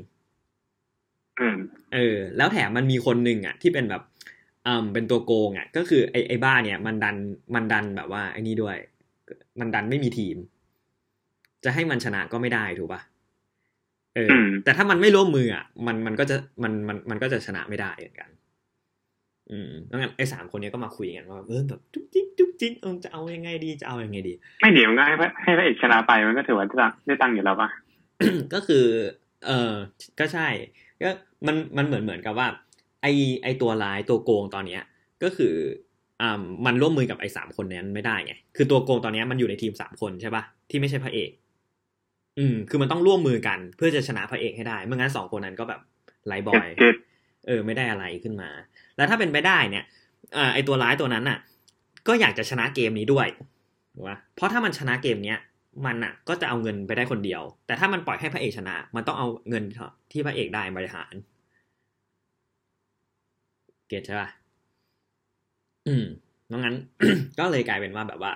[1.41, 1.57] อืม
[1.95, 4.03] เออ แล้วแถมมันมีคนหนึ่งอะ ที่เป็นแบบ
[4.67, 7.17] อ่าเป็นตัวโกงอะ ก็คือไอ้ไอ้บ้าเนี่ย มันดัน
[7.55, 8.77] มันดันแบบว่าไอ้นี่ด้วย
[9.61, 10.37] มันดันไม่มีทีม
[11.65, 13.01] จะให้มันชนะก็ไม่ได้ถูกปะ
[14.15, 18.31] เอออืมแต่ถ้ามันไม่ร่วมมืออะ มันมันก็จะมันมันมันก็จะชนะไม่ได้เหมือนกัน
[19.51, 27.69] อืมแล้วงั้นไอ้สามคนเนี้ยก็มาคุยกันว่าเออแบบจุ๊กจิ๊กจุ๊กจิ๊กเออจะเอายังไงดีจะเอายังไงดี ไม่เดี๋ยวมันก็ให้พระให้พระเอกชนะไปมันก็ถือว่าได้ตังค์ได้ตังค์อยู่แล้วป่ะ
[28.55, 28.85] ก็คือ
[29.47, 29.73] เออ
[30.19, 30.49] ก็ใช่
[31.03, 31.11] ก็
[31.47, 32.49] มันมันเหมือนเหมือนกับว่า
[33.03, 33.07] ไอ
[33.43, 34.83] ไอตัวร้ายตัวโกงตอนเนี้ย
[35.23, 35.55] ก็คือ
[36.21, 41.31] อ่ามันร่วมมือกับไอสามคนนั้นไม่ได้ไงคือตัวโกงตอนเนี้ยมันอยู่ในทีมสามคนใช่ปะที่ไม่ใช่พระเอก
[42.39, 45.81] อืม คือมันต้องร่วมมือกัน เพื่อจะชนะพระเอกให้ได้ไม่งั้นสองคนนั้นก็แบบ
[46.27, 46.97] ไร้บอยเก็ต
[47.47, 48.51] เออ ไม่ได้อะไรขึ้นมา
[48.97, 49.85] แล้วถ้าเป็นไปได้เนี่ย
[50.37, 51.39] อ่าไอตัวร้ายตัวนั้นน่ะ
[52.09, 53.27] ก็อยากจะชนะเกมนี้ด้วย
[53.95, 55.39] ถูกปะเพราะถ้ามันชนะเกมเนี้ย
[55.87, 59.65] มันน่ะก็จะเอาเงินไปได้คนเดียว แต่ถ้ามันปล่อยให้พระเอกชนะ มันต้องเอาเงิน
[60.13, 61.15] ที่พระเอกได้บริหาร
[63.89, 64.29] เก็ตใช่ปะ
[65.89, 66.05] อืม
[66.47, 66.75] เพราะงั้น
[67.39, 68.33] ก็เลยกลายเป็นว่าแบบว่า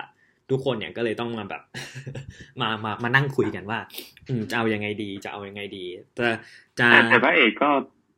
[0.49, 1.61] ทุกคนเนี่ยก็เลยต้องมาแบบ
[2.61, 3.79] มามามานั่งคุยกันว่า
[4.27, 5.85] อืมจะเอายังไงดี จะเอายังไงดี
[6.17, 6.27] จะ
[6.79, 7.69] จะแต่แต่พระเอกก็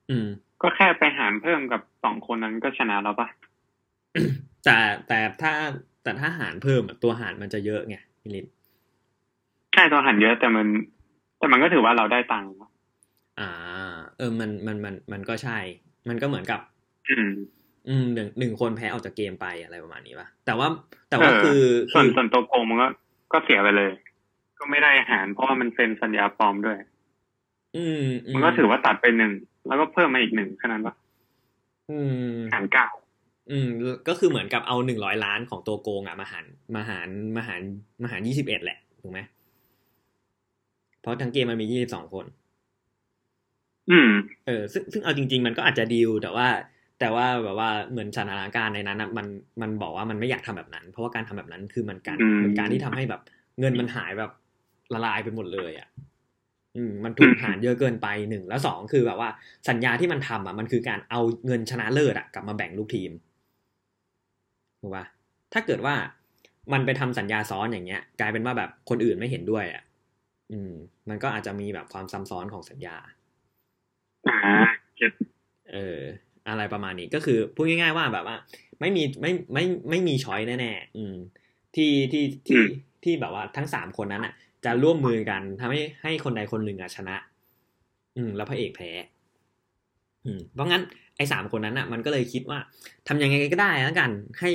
[0.10, 0.28] อืม
[0.62, 3.28] ก็แค่ไปหารเพิ่มกับสองคนนั้นก็ชนะแล้วป่ะ
[4.66, 5.54] แต่แต่ถ้า
[6.04, 8.46] แต่ถ้าหารเพิ่มอะตัวหารมันจะเยอะไงพี่ลิศ
[9.76, 10.68] ใช่ตัวหันเยอะแต่มัน
[11.38, 12.72] แต่มันก็ถือว่าเราได้ตังค์นะ
[13.40, 13.50] อ่า
[14.18, 15.58] เออมันมันมันมันก็ใช่
[16.10, 16.60] มันก็เหมือนกับ
[17.10, 17.30] อืม
[17.88, 20.68] อืมหนึ่งหนึ่งคนแพ้ออกจากเกมไปอะไรประมาณนี้ป่ะแต่ว่า
[21.10, 21.62] แต่ว่าคือ
[21.94, 22.88] ส่วนคือส่วนตัวโกงมันก็
[23.34, 23.92] ก็เสียไปเลย
[24.60, 26.78] ก็ไม่ได้อาหารเพราะว่ามันเซ็นสัญญาปลอมด้วย
[27.78, 29.32] อืมอืมันก็ถือว่าตัดไปหนึ่ง
[29.68, 30.96] แล้วก็เพิ่มมาอีกหนึ่งแค่นั้นปะ
[31.90, 32.00] อื
[32.34, 32.88] มหารเก้า
[33.52, 33.68] อืม
[34.08, 36.46] ก็คือเหมือนกับเอาหนึ่งร้อยล้านของตัวโกงอะมาหาร
[36.76, 37.08] มาหาร
[37.38, 37.62] มาหาร
[38.04, 39.20] มาหารยี่สิบเอ็ดแหละถูกไหม
[41.06, 42.26] เพราะทั้งเกมมันมียี่สิบสองคน
[43.92, 44.10] อืม
[44.46, 46.48] เออ ซึ่งซึ่งเอาจริง ๆ มันก็อาจจะดีลแต่ว่า
[47.00, 49.28] แต่ว่าแบบว่าเหมือนสถานการณ์ในนั้นอะมัน
[49.62, 53.22] มันบอกว่ามันไม่อยากทำแบบนั้น เพราะว่าการทำแบบนั้นคือมันการอืมมันการที่ทำให้แบบ
[53.60, 54.32] เงินมันหายแบบ
[54.94, 55.88] ละลายไปหมดเลยอะ
[56.78, 59.30] อืมมันถูกหารเยอะเกินไปหนึ่งแล้วสองคือแบบว่า
[59.70, 63.12] สัญญาที่มันทำอะมันคือการเอาเงินชนะเลิศอะกลับมาแบ่งลูกทีม
[64.82, 65.06] ถูกปะ
[65.54, 65.96] ถ้าเกิดว่า
[66.74, 69.84] มันไปทำสัญญาซ้อนอย่างเงี้ย กลายเป็นว่าแบบคนอื่นไม่เห็นด้วยอะ
[70.52, 70.74] อืม
[71.10, 72.98] มันก็อาจจะมีแบบความซ้ำซ้อนของสัญญา
[74.28, 74.38] อ่า
[74.96, 75.14] เก็ต
[75.72, 76.02] เออ
[76.50, 78.38] อะไรประมาณนี้ก็คือพูดง่าย ๆ ว่าแบบว่า
[78.80, 81.16] ไม่มีไม่ไม่ไม่มีช้อยแน่ๆอืม
[81.76, 82.62] ที่ที่ที่
[83.04, 84.34] ที่แบบว่าทั้งสามคนนั้นอะ
[84.66, 87.16] จะร่วมมือกันทำให้ให้คนใดคนหนึ่งอะชนะ
[88.16, 88.90] อืม แล้วพระเอกแพ้
[90.26, 90.84] อืม เพราะงั้น
[91.18, 92.60] ไอ้สามคนนั้นอะ มันก็เลยคิดว่า
[93.08, 94.50] ทำยังไงก็ได้แล้วกัน ให้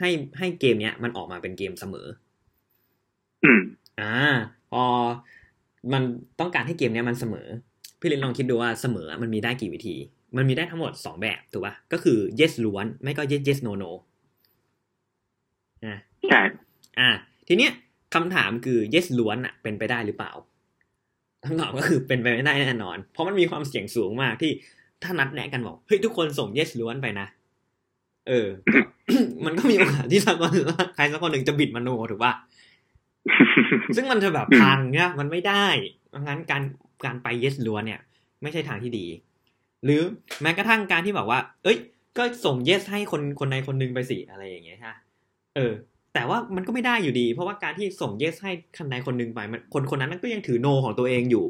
[0.00, 2.06] ให้ให้เกมเนี้ย มันออกมาเป็นเกมเสมอ
[3.44, 3.60] อืม
[3.98, 4.04] อ่า
[4.70, 4.84] พอ
[5.92, 6.02] มัน
[6.40, 7.46] ต้องการให้เกมเนี้ยมันเสมอ
[8.00, 9.96] พี่ลินลองคิดดูว่าเสมอมันมีได้กี่วิธี
[10.36, 13.90] มันมีได้ทั้งหมดสองแบบถูกป่ะก็คือ yes ล้วนไม่ก็ yes yes no no
[15.84, 15.96] อ่า
[16.28, 16.40] ใช่
[16.98, 17.08] อ่า
[17.48, 17.72] ทีเนี้ย
[18.14, 20.32] คำถามคือ yes ล้วนอะเป็นไปได้หรือเปล่า
[21.44, 24.52] คำตอบก็คือเป็นไปไม่ได้แน่นอน เพราะมันมีความเสี่ยงสูงมากที่
[25.02, 27.26] ถ้านัดแนะกันบอกเฮ้ยทุกคนส่ง yes ล้วนไปนะ
[28.28, 28.48] เออ
[29.44, 30.52] มันก็มีโอกาสที่สักคน
[30.96, 32.32] ใครสักคนหนึ่งจะบิดมโนถูกป่ะ
[33.96, 35.66] ซึ่งมันจะแบบพังเนี่ยมันไม่ได้
[36.08, 36.62] เพราะงั้นการ
[37.04, 38.00] การไป yes ล้วนเนี่ย
[38.42, 39.06] ไม่ใช่ทางที่ดี
[39.84, 40.02] หรือ
[40.42, 41.78] แม้กระทั่งการที่บอกว่า เอ้ย
[42.18, 44.94] ก็ส่ง yes ให้คนคนใดคนหนึงไปสิอะไรอย่างเงี้ยฮะ
[45.56, 45.72] เออ
[46.14, 51.44] แต่ว่ามันก็ไม่ได้อยู่ดี เพราะว่าการที่ส่ง yes ให้คนใดคนหนึ่งไปมันคนคนนั้นก็ยังถือ no ของตัวเองอยู่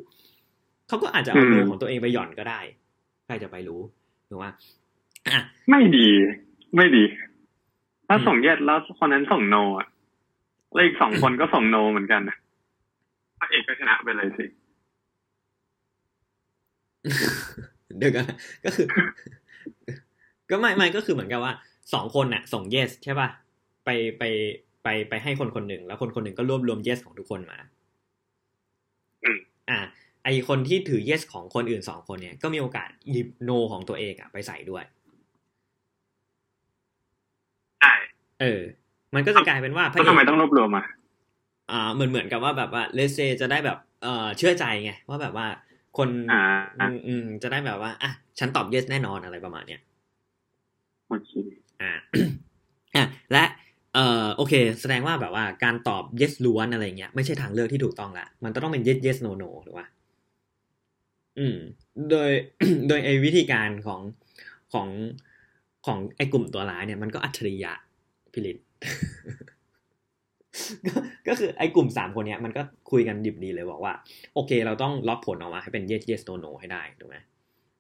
[0.89, 2.61] เขาก็อาจจะเอา no ของตัวเองไปหย่อนก็ได้
[3.27, 3.81] ใครจะไปรู้
[4.29, 4.47] ถูกไหม
[5.29, 6.09] อะไม่ดี
[6.77, 7.05] ไม่ดี
[8.09, 9.89] ถ้าอืมส่งเย็ดแล้วคนนั้นส่งโนอะ
[10.73, 12.37] แล้วอีกสองคนก็ส่งโนเหมือนกันนะ
[13.39, 14.45] พระเอกก็ชนะไปเลยสิ
[17.99, 18.87] เดี๋ยวกันนะก็คือ
[20.51, 21.53] ก็ไม่ไม่ก็คือเหมือนกับว่า
[21.93, 23.29] สองคนน่ะ ส่ง yes ใช่ป่ะ
[23.85, 24.23] ไปไป
[24.83, 27.59] ไปไปให้คนคนหนึ่งแล้วคนคนหนึ่งก็รวบรวม yes ของทุกคนมา
[29.25, 29.39] อืม
[29.71, 29.79] อ่า
[30.25, 34.85] ไอคนที่ถือ yes ของคนอื่นสองคนเนี่ย ก็มีโอกาสหยิบ no ของตัวเองอะไปใส่ด้วย
[37.81, 37.93] ใช่
[38.41, 38.61] เออ
[39.15, 40.85] มันก็จะกลายเป็นว่าพแล้วระเอทำไมกต้องรวบรวมอะ
[41.71, 45.47] อ่าเหมือนเหมือนกับว่าแบบว่าเลเซจะได้แบบเอ่อเชื่อใจไงว่าแบบว่า
[45.99, 46.43] คนอ่า
[46.81, 49.81] อืมอืมจะได้แบบว่าอะฉันตอบ yes แน่นอนอะไรประมาณเนี้ย
[51.09, 51.31] โอเค
[51.83, 51.93] อ่า
[52.97, 53.45] อะและ
[53.95, 59.87] เอ่อโอเค แสดงว่าแบบว่าการตอบ yes ล้วนอะไรเงี้ยไม่ใช่ทางเลือกที่ถูกต้องละ มันต้องเป็น yes yes no no ถูกป่ะ
[61.39, 61.57] อืม
[62.11, 62.31] โดย
[62.89, 64.01] โดยไอ้วิธีการของ
[64.73, 64.89] ของ
[65.87, 67.73] ของไอ้กลุ่มตัวร้ายเนี่ยมันก็อัจฉริยะ
[68.33, 68.57] พิลิต
[71.29, 73.95] ก็คือไอ้กลุ่มสามคนเนี้ยมันก็คุยกันดิบดีเลยบอกว่า
[74.35, 77.17] โอเค เราต้องล็อกผลออกมาให้เป็น yes yes no no ให้ได้ถูกไหม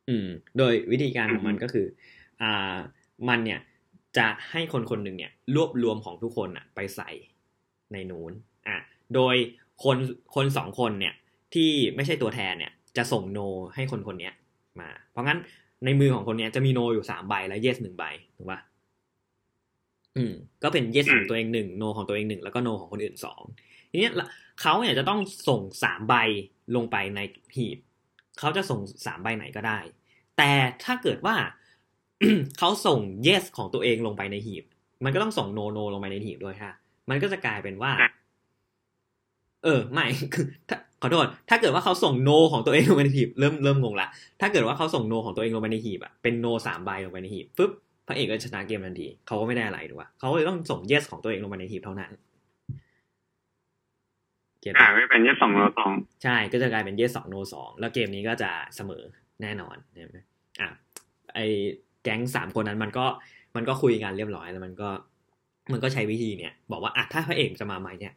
[0.09, 0.28] อืม
[0.59, 1.86] โดยวิธีการของมันก็คือ
[2.42, 2.76] อ่า
[3.28, 3.61] มันเนี่ย
[4.18, 7.11] จะให้คนคนหนึ่งเนี่ยรวบรวมของทุกคนอะไปใส่
[7.92, 8.32] ในนู้น
[8.68, 8.76] อะ
[9.14, 9.36] โดย
[9.84, 9.96] คน
[10.34, 11.14] คนสองคนเนี่ย
[11.55, 13.38] ที่ไม่ใช่ตัวแทนเนี่ยจะส่งโน
[13.74, 14.34] ให้คนคนเนี้ย
[14.80, 15.38] มา เพราะงั้น
[15.84, 18.05] ในมือของคนเนี้ยจะมีโนอยู่สามใบและ yes หนึ่งใบ
[18.36, 18.61] ถูกปะ
[20.17, 20.33] อืม
[20.63, 23.43] ก็เป็น yes ของตัวเองหนึ่งโนของตัวเองหนึ่งแล้วก็โนของคนอื่นสอง
[23.91, 24.27] ทีเนี้ยละ
[24.61, 26.15] เขาเนี่ยจะต้องส่งสามใบ
[26.77, 27.21] ลงไปใน
[27.57, 27.79] หีบ
[28.39, 29.79] เขาจะส่งสามใบไหนก็ได้
[30.39, 30.51] แต่
[30.85, 31.37] ถ้าเกิดว่า
[32.59, 34.65] เขาส่ง yes ของตัวเองลงไปในหีบ
[35.05, 36.73] มันก็ต้องส่ง no no ลงไปในหีบด้วยค่ะ
[37.11, 37.93] มันก็จะกลายเป็นว่า
[39.65, 44.09] เออ ไม่คือถ้าขอโทษถ้าเกิดว่าเขาส่ง no ของตัวเองลงไปในหีบ เริ่มเริ่มงงละ
[44.41, 47.73] ถ้าเกิดว่าเขาส่ง no ของตัวเองลงไปในหีบอะเป็น no สามใบลงไปในหีบปุ๊บ
[48.11, 52.13] พระเอกก็ชนะเกมทันทีเขาก็ไม่ได้อะไรถูกปะเขาเลยต้องส่ง yes ของตัวเองลงไปในหีบเท่านั้น
[54.61, 55.93] เก็ตอ่าปะไม่เป็นเย็ดสองโนสอง
[56.25, 59.03] ใช่ก็จะกลายเป็น yes สอง no สองแล้วเกมนี้ก็จะเสมอ
[59.43, 60.19] แน่นอนใช่ไหม
[60.61, 60.69] อะ
[61.35, 61.39] ไอ
[62.03, 63.07] แก๊งสามคนนั้นมันก็
[63.57, 64.89] มันก็คุยกันเรียบร้อยแล้วมันก็
[65.73, 68.13] มันก็ใช้วิธีเนี่ย บอกว่าอะถ้าพระเอกจะมาไม้เนี่ย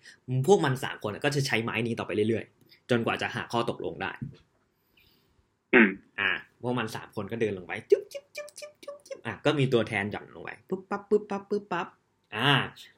[0.48, 4.12] พวกมันสามคนอะก็จะใช้ไม้นี้ต่อไปเรื่อยๆ จนกว่าจะหาข้อตกลงได้
[5.74, 5.89] อืม
[6.20, 6.32] อะ
[6.62, 8.72] พวกมันสามคนก็เดินลงไปจุ๊บจิ๊บจิ๊บจิ๊บจุ๊บจิ๊บ
[9.26, 11.88] อะก็มีตัวแทนหย่อนลงไปปุ๊บปั๊บปุ๊บปั๊บปุ๊บปั๊บ
[12.36, 12.49] อ่า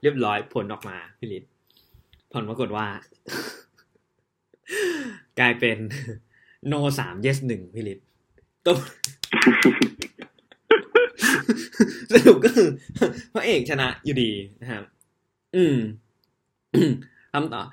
[0.01, 1.43] เรียบร้อยผลออกมาพี่ลิศ
[2.34, 2.86] ผลปรากฏว่า
[5.39, 5.78] กลายเป็น
[6.68, 7.99] โนสาม yes หนึ่งพี่ลิศ
[8.66, 8.72] ก็
[12.11, 12.70] สรุปก็คือ
[13.34, 14.84] พระเอกชนะอยู่ดีนะครับ
[15.55, 15.78] อืม
[17.34, 17.66] คำตอบ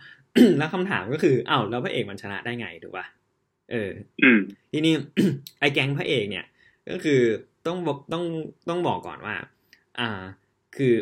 [0.58, 3.06] แล้วคำถามก็คืออ้าวแล้วพระเอกมันชนะได้ไงถูกป่ะ
[3.70, 3.90] เออ
[4.22, 4.38] อืม
[4.72, 4.94] ทีนี้
[5.60, 6.46] ไอ้แก๊งพระเอกเนี่ย
[6.90, 7.20] ก็คือ
[7.66, 8.24] ต้องบอกต้อง
[8.68, 9.34] ต้องบอกก่อนว่า
[9.98, 10.08] อ่า
[10.76, 10.92] คือ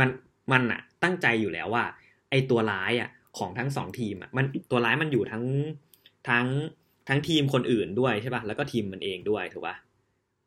[0.00, 0.08] มัน
[0.52, 1.84] มันอะตั้งใจอยู่แล้วว่า
[2.30, 5.44] ไอ้ตัวร้ายอะของทั้งสองทีมอะมันตัวร้ายมันอยู่ทั้ง
[6.28, 6.46] ทั้ง
[7.08, 9.76] ทั้งทีมคนอื่นด้วยใช่ป่ะแล้วก็ทีมมันเองด้วยถูกป่ะ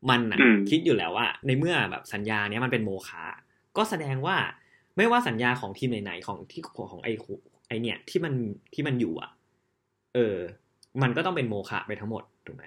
[0.09, 3.23] มันอะอืมคิดอยู่แล้วว่า ในเมื่อแบบสัญญาเนี้ยมันเป็นโมฆะ
[3.77, 4.37] ก็แสดงว่า
[4.97, 7.11] ไม่ว่าสัญญาของทีมไหนๆของที่ของไอ้
[7.67, 8.33] ไอเนี่ยที่มัน
[8.73, 9.31] ที่มันอยู่อะ
[10.15, 10.37] เออ
[11.01, 12.65] มันก็ต้องเป็นโมฆะไปทั้งหมดถูกไหม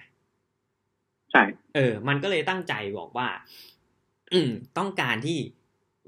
[1.32, 1.42] ใช่
[1.74, 3.28] เออ มันก็เลยตั้งใจบอกว่า
[4.32, 5.38] อืม ต้องการที่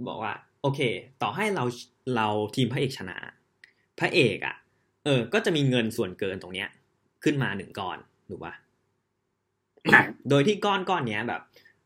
[0.09, 0.81] บอกว่า โอเค
[1.23, 1.65] ต่อให้เรา
[2.17, 3.17] เราทีมพระเอกชนะ
[3.99, 4.57] พระเอกอะ่ะ
[5.05, 6.69] เออ ก็จะมีเงินส่วนเกินตรงเนี้ย
[7.25, 7.99] ขึ้นมาหนึ่งก้อน
[8.29, 8.55] ถูกปะ
[9.91, 10.01] ใช่
[10.31, 11.43] โดยที่ก้อนก้อนเนี้ยแบบ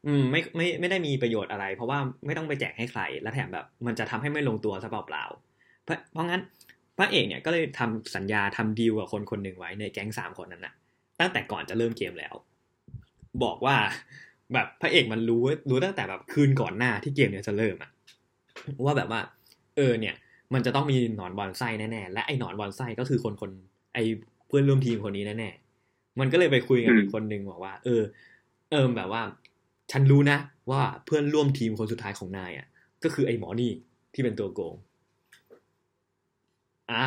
[0.06, 6.42] อืม ไม่ไม่ไม่ได้มีประโยชน์อะไร เพราะว่าไม่ต้องไปแจกให้ใคร และแถมแบบ มันจะทำให้ไม่ลงตัวซะเปล่าๆเพราะเพราะงั้น
[6.98, 10.74] พระเอกเนี่ยก็เลยทำสัญญาทำดีลกับคนคนหนึ่งไว้ในแก๊งสามคนนั้นนะ
[11.20, 12.34] ตั้งแต่ก่อนจะเริ่มเกมแล้ว
[13.42, 13.76] บอกว่า
[14.52, 17.90] แบบพระเอกมันรู้รู้ตั้งแต่แบบคืนก่อนหน้าที่เกมเนี่ยจะเริ่มอะ
[18.84, 19.20] ว่าแบบว่า
[19.76, 20.14] เออเนี่ย
[20.54, 23.50] มันจะต้องมีหนอนบอลไส้แน่ๆและไอ้หนอนบอลไส้ก็คือคนคน
[23.94, 24.02] ไอ้
[24.46, 28.02] เพื่อนร่วมทีมคนนี้แน่ๆมันก็เลยไปคุยกับอีกคนหนึ่งบอกว่า เออ
[28.70, 29.22] เออแบบว่า
[29.92, 30.38] ฉันรู้นะ
[30.70, 32.66] ว่าเพื่อนร่วมทีมคนสุดท้ายของนายอะ
[33.02, 33.72] ก็คือไอ้หมอนี่
[34.14, 34.74] ที่เป็นตัวโกง
[36.92, 37.04] อ่า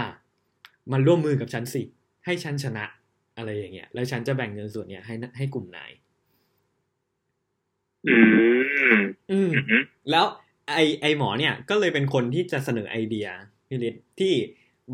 [0.91, 1.81] มันร่วมมือกับฉันสิ
[2.25, 2.85] ให้ฉันชนะ
[3.37, 5.91] อะไรอย่างเงี้ย แล้วฉันจะแบ่งเงินส่วนเนี้ยให้ให้กลุ่มนาย
[8.07, 10.25] อืมอืมอืมแล้ว
[10.69, 13.27] ไอไอหมอเนี่ยก็เลยเป็นคนที่จะเสนอไอเดีย
[13.67, 14.33] พี่ฤทธิ์ที่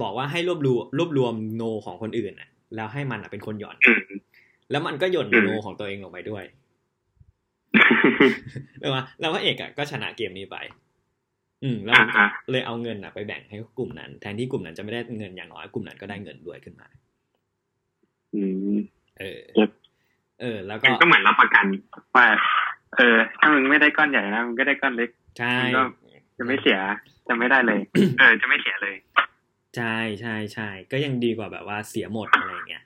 [0.01, 4.01] บอกว่าให้รวบรวมรวบรวมโนของคนอื่นน่ะ แล้วให้มันอะเป็นคนหย่อนอืม
[4.71, 6.43] แล้วมันก็หย่นอืมโนของตัวเองลงไปด้วย
[8.79, 10.57] เรียกว่าแล้วพระเอกอะก็ชนะเกมนี้ไป
[11.63, 16.87] อืม แล้วอ่ามันฮะเลยเอาเงินอะไปแบ่งให้กลุ่มนั้น แทนที่กลุ่มนั้นจะไม่ได้เงินอย่างน้อยกลุ่มนั้นก็ได้เงินด้วยขึ้นมา
[18.33, 18.41] อื
[18.75, 18.77] ม
[19.19, 19.69] เออครับ
[20.41, 21.65] เออ แล้วมัก็นก็เหมือนรับประกัน
[22.15, 22.25] ว่า
[22.95, 25.09] เออ ถ้ามึงไม่ได้ก้อนใหญ่นะมึงก็ได้ก้อนเล็ก
[25.39, 25.81] ใช่มันก็
[26.37, 26.79] จะไม่เสีย
[27.27, 27.81] จะไม่ได้เลย
[28.19, 28.95] เออ จะไม่เสียเลย
[29.75, 32.83] ใช่ใช่ใช่ก็ยังดีกว่าแบบว่าเสียหมดอะไรอย่างเงี้ย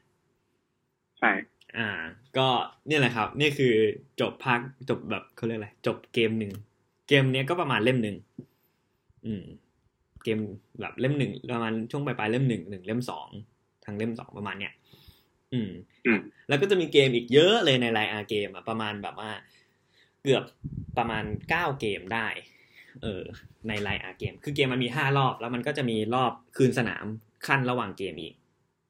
[1.19, 1.31] ใช่
[1.77, 1.89] อ่า
[2.37, 2.47] ก็
[2.87, 3.73] เนี่ยแหละครับ นี่คือ
[4.21, 6.53] จบภาคจบแบบเขาเรียกอะไรจบเกมหนึ่ง
[7.07, 8.17] เกมเนี้ยก็ประมาณเล่มหนึ่ง
[9.25, 9.43] อืม
[10.23, 10.39] เกม
[10.79, 13.27] แบบเล่มหนึ่งประมาณช่วงปลายๆเล่มหนึ่งหนึ่งเล่มสอง
[13.85, 14.73] ทางเล่มสองประมาณเนี้ย
[15.53, 15.71] อืม
[16.05, 19.29] อืมแล้วก็จะมีเกมอีกเยอะเลยในไลน์อาเกมอะประมาณแบบว่า
[20.23, 20.43] เกือบ
[20.97, 22.27] ประมาณเก้าเกมได้
[23.03, 23.23] เออ
[23.67, 27.05] ในไลน์อาเกม คือเกมมันมีห้ารอบ แล้วมันก็จะมีรอบคืนสนาม
[27.47, 28.33] ขั้นระหว่างเกมอีก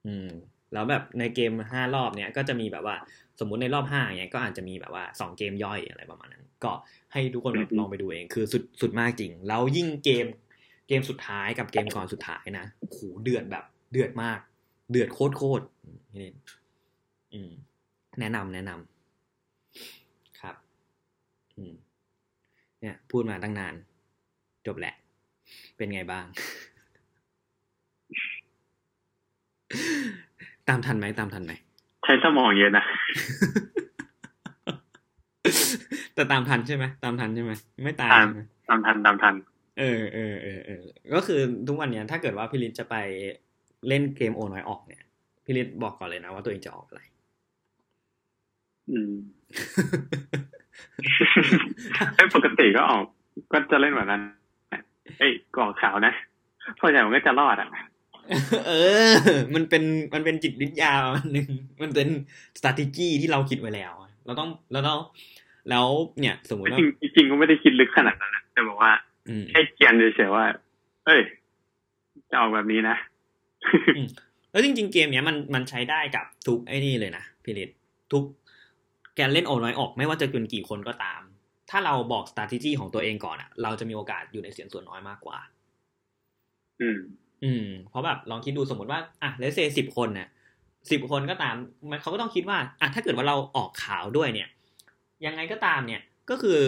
[0.05, 0.29] อืม
[0.73, 2.95] แล้วแบบในเกมห้ารอบเนี้ยก็จะมีแบบว่า
[3.39, 6.71] สมมุติในรอบห้าเนี้ยก็อาจจะมีแบบว่าสองเกมย่อยอะไรประมาณนั้น ก็
[7.13, 10.25] ให้ทุกคนแบบลองไปดูเอง คือสุดสุดมากจริง แล้วยิ่งเกม
[10.87, 14.39] เกมสุดท้ายกับเกมก่อนสุดท้ายนะโอ้โหเดือดแบบเดือดมาก
[14.91, 16.31] เดือดโคตรโคตรๆนี่
[17.33, 17.51] อืม
[18.19, 20.55] แนะนำแนะนำครับ
[21.57, 21.73] อืม
[22.81, 23.73] เนี่ยพูดมาตั้งนาน
[24.67, 24.93] จบแหละ
[25.77, 26.25] เป็นไงบ้าง
[30.67, 31.53] ตามทันไหมตามทันไหม
[32.03, 32.83] ใช้สมองเยอะนะ
[36.15, 37.51] แต่ตามทันใช่ไหมตามทันใช่ไหม
[37.83, 39.35] ไม่ตายตามใช่ไหมตามทันตามทัน
[39.79, 42.95] เออเออเออเออก็คือทุกวันเนี้ยถ้าเกิดว่าพี่ฤทธิ์จะไป
[43.87, 45.03] เล่นเกมโอน้อยออกเนี่ย
[45.45, 47.01] พี่ฤทธิ์บอกก่อนเลยนะว่าตัวเองจะออกอะไร
[48.89, 49.11] อืม
[52.15, 53.03] เอ้ยปกติก็ออก
[53.51, 54.21] ก็จะเล่นแบบนั้น
[55.19, 56.13] เอ้ยกรอกขาวนะ
[56.79, 57.69] ส่วนใหญ่มันก็จะรอดอะ
[58.67, 58.71] เอ
[59.09, 59.11] อ
[59.55, 59.83] มันเป็น
[60.13, 61.47] มันเป็นจิตวิทยาอันหนึ่ง
[61.81, 62.07] มันเป็น
[62.57, 63.93] strategy ที่เราคิดไว้แล้ว
[64.25, 64.99] เราต้องเราต้อง
[65.69, 65.85] แล้ว
[66.19, 68.91] เนี่ย สมมติว่าจริงจริงๆก็ไม่ได้คิดลึกขนาดนั้นนะแต่บอกว่า
[69.29, 70.45] อืมแค่เกียนเฉยๆว่า
[71.05, 71.21] เอ้ย
[72.29, 72.95] จะออกแบบนี้นะ
[74.51, 77.77] แล้วจริง ๆ เกมเนี้ยมันมันใช้ได้กับทุกไอ้นี่เลยนะพี่ฤทธิ์
[78.11, 78.23] ทุก
[79.15, 81.21] แกนเล่นโอน้อยออกไม่ว่าจะเป็นกี่คนก็ตาม
[81.69, 85.37] ถ้าเราบอก strategy ของตัวเองก่อนอะเราจะมีโอกาสอยู่ในเสียงส่วนน้อยมากกว่า
[86.81, 86.99] อืม
[87.43, 90.27] อืม เพราะแบบลองคิดดูสมมติว่าอะเลเซสิบคนเนี่ย
[90.91, 91.55] สิบคนก็ตาม
[91.89, 94.49] มันเขาก็ต้องคิดว่าอะถ้าเกิดว่าเราออกข่าวด้วยเนี่ย
[95.25, 96.59] ยังไงก็ตามเนี่ย ก็คือ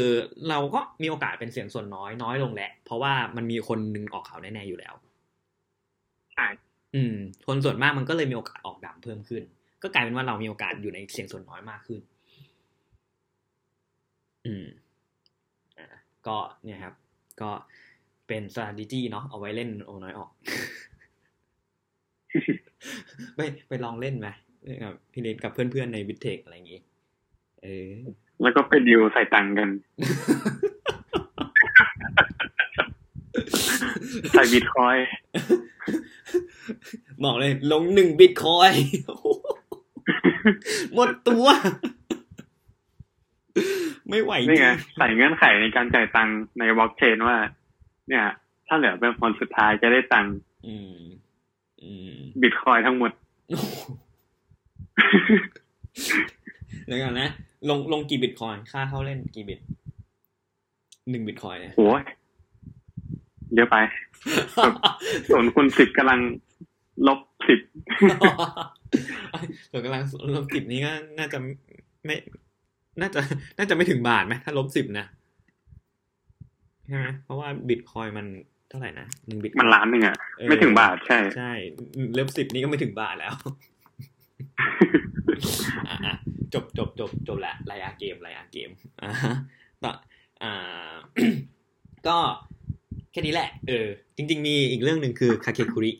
[0.50, 4.94] เราก็มีโอกาสเป็นเสียงส่วนน้อยน้อยลงแหละ เพราะว่ามันมีคนหนึงออกข่าวแน่ๆอยู่แล้ว
[6.34, 6.48] ใช่
[6.96, 7.16] อืม
[7.48, 9.44] คนส่วนมากมันก็เลยมีโอกาสออกดำเพิ่มขึ้น
[9.84, 12.00] ก็กลายเป็นว่าเรามีโอกาสอยู่ในเสียงส่วนน้อยมากขึ้น
[14.46, 14.66] อืม
[15.78, 15.88] อ่า
[16.28, 16.94] ก็เนี่ยครับ
[17.42, 17.52] ก็
[18.28, 20.30] เป็น strategy เนาะเอาไว้เล่นโอน้อยออก
[23.36, 24.28] ไปไปลองเล่นไหม
[24.84, 26.82] กับพี่เล็กกับเพื่อนๆในวิทเทคอะไรอย่างงี้
[27.64, 27.90] เออ
[28.42, 29.70] แล้วก็ไปดิวใส่ตังค์กัน
[34.32, 35.06] ใส่บิตคอยน์
[37.24, 38.72] บอกเลย ลงหนึ่งบิตคอย
[40.94, 41.46] หมดตัว
[44.10, 47.38] ไม่ไหวนี่ไงจริงใส่เงื่อนไขในการจ่ายตังค์ในบล็อกเชนว่า
[48.10, 48.26] เนี่ย
[48.68, 50.34] ถ้าเหลือเป็นคนสุดท้ายจะได้ตังค์
[50.68, 50.96] อืม
[51.84, 53.12] อืมบิตคอยน์ทั้งหมด
[53.50, 53.74] โอ้โห
[56.86, 57.30] เดี๋ยวก่อนนะ
[57.70, 59.60] ลงลงกี่บิตคอยน์ค่าเข้าเล่นกี่บิต
[61.10, 62.02] หนึ่งบิตคอยน์เนี่ยโอ้ย
[63.56, 63.78] เยอะไป
[65.30, 66.20] ส่วนคุณสิบกำลัง
[67.08, 67.60] ลบสิบ
[69.72, 70.04] ส่วนกำลัง
[70.36, 71.38] ลบสิบนี้ก็น่าจะ
[72.06, 72.16] ไม่
[73.02, 73.22] น่าจะ
[73.58, 75.06] น่าจะไม่ถึงบาทไหมถ้าลบสิบนะ
[76.86, 78.26] ใช่ไหมเพราะว่าบิตคอยมัน
[78.70, 81.52] เท่าไหร่นะหนึ่งบิตมันล้านหนึ่งอะเออไม่ถึงบาทใช่ ใช่
[82.18, 83.34] ลบสิบนี้ก็ไม่ถึงบาทแล้ว
[85.90, 86.16] อะอะ
[86.54, 88.70] จบจบจบจบละไลอาเกมไลอาเกม
[89.02, 89.36] อ่าฮะ
[89.84, 89.92] ต่อ
[90.44, 90.94] อ่า
[92.08, 92.18] ก็
[93.12, 93.88] แค่นี้แหละ เออ
[94.18, 95.92] จริง ๆ มีอีกเรื่องหนึ่งคือคาเคคุริ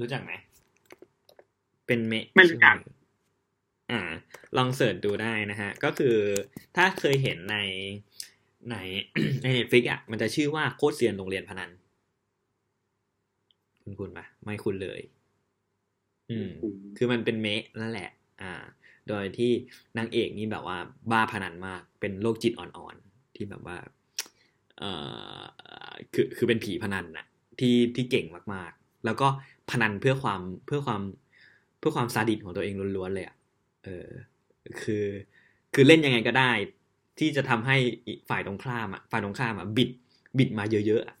[0.00, 0.32] รู้จักไหม
[1.86, 2.76] เป็นเมะไม่รู้จัก
[3.90, 4.00] อ่า
[4.56, 6.16] ลอง search ดูได้นะฮะ ก็คือ
[6.76, 7.56] ถ้าเคยเห็นใน
[8.70, 8.76] ใน
[9.42, 11.70] ใน Netflix อะ มันจะชื่อว่าโคตรเซียนโรงเรียนพนัน
[13.82, 15.00] คุ้นคุ้นปะไม่คุ้นเลย
[16.30, 16.48] อืม
[16.96, 18.10] คือมันเป็นเมะนั่นแหละ
[18.42, 18.52] อ่า
[19.08, 19.50] โดยที่
[19.98, 20.78] นางเอกนี่แบบว่า
[21.10, 23.76] บ้าพนันมาก เป็นโรคจิตอ่อนๆ ที่แบบว่า
[24.78, 24.90] เอ่
[25.38, 27.26] อ คือ คือเป็นผีพนันน่ะ
[27.60, 29.28] ที่ที่เก่งมากๆ แล้วก็
[29.70, 31.02] พนันเพื่อความเพื่อความ
[31.78, 33.36] เพื่อความซาดิสของตัวเองล้วนๆเลยอะ
[33.84, 34.10] เออ
[34.82, 35.06] คือ
[35.74, 36.52] คือเล่นยังไงก็ได้
[37.18, 37.76] ที่จะทำให้
[38.28, 39.90] ฝ่ายตรงข้ามอะฝ่ายตรงข้ามอะบิด
[40.38, 41.16] บิดมาเยอะๆอะ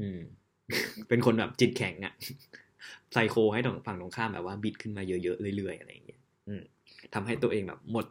[0.00, 0.20] อืม
[1.08, 2.14] เป็นคนแบบจิตแข็งอะ
[3.12, 6.62] ไซโคให้ตรงฝั่งตรงข้ามแบบว่าบิดขึ้นมาเยอะๆเรื่อยๆอะไรอย่างเงี้ยอืม
[7.14, 8.06] ทำให้ตัวเองแบบหมด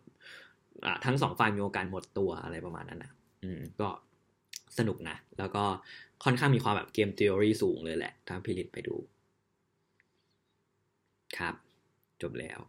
[0.86, 3.12] อ่าทั้งสองฝ่ายมีโอกาสหมดตัวอะไรประมาณนั้นนะ
[3.44, 3.90] อืม ก็
[4.78, 5.64] สนุกนะ แล้วก็
[6.24, 8.96] ค่อนข้างมีความแบบเกม t ท o รีสูงเลยแหละถ้าพิลิตไปดู
[11.38, 11.56] ครับ
[12.22, 12.60] จบแล้ว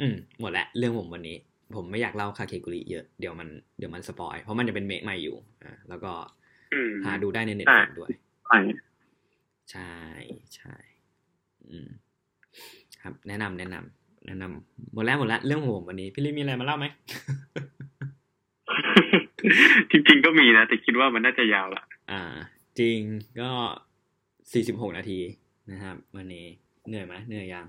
[0.00, 1.36] อืมหมดแล้วเรื่องผมวันนี้
[1.74, 3.48] ผมไม่อยากเล่าคาเคกุริเยอะเดี๋ยวมัน
[3.78, 6.12] เดี๋ยวมันสปอยเพราะมันจะเป็นเมะใหม่อยู่อ่าแล้วก็
[6.74, 8.10] อืมหาดูได้ในเน็ตใช่ด้วย
[8.46, 8.58] ใช่
[9.70, 9.92] ใช่
[10.56, 10.74] ใช่
[11.70, 11.88] อืม
[13.02, 16.86] ครับ แนะนำแนะนำแนะนำหมดแล้วหมดแล้วเรื่องของผมวันนี้ พี่ลิมีอะไรมาเล่าไหม
[19.90, 22.22] จริงๆก็มีนะ แต่คิดว่ามันน่าจะยาวละอ่า
[22.78, 23.00] จริง
[23.40, 23.50] ก็
[24.52, 25.20] สี่สิบหกนาที
[25.70, 26.46] นะครับ วันนี้
[26.88, 27.66] เหนื่อยไหมเหนื่อยยัง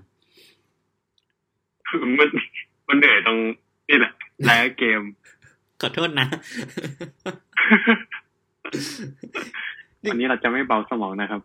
[2.18, 2.28] มัน
[2.88, 3.38] มันเหนื่อยตรง
[3.88, 4.12] นี่แหละ
[4.44, 5.00] แล้วเกม
[5.80, 6.26] ขอโทษนะ
[10.10, 11.40] วันนี้เราจะไม่เบาสมองนะครับ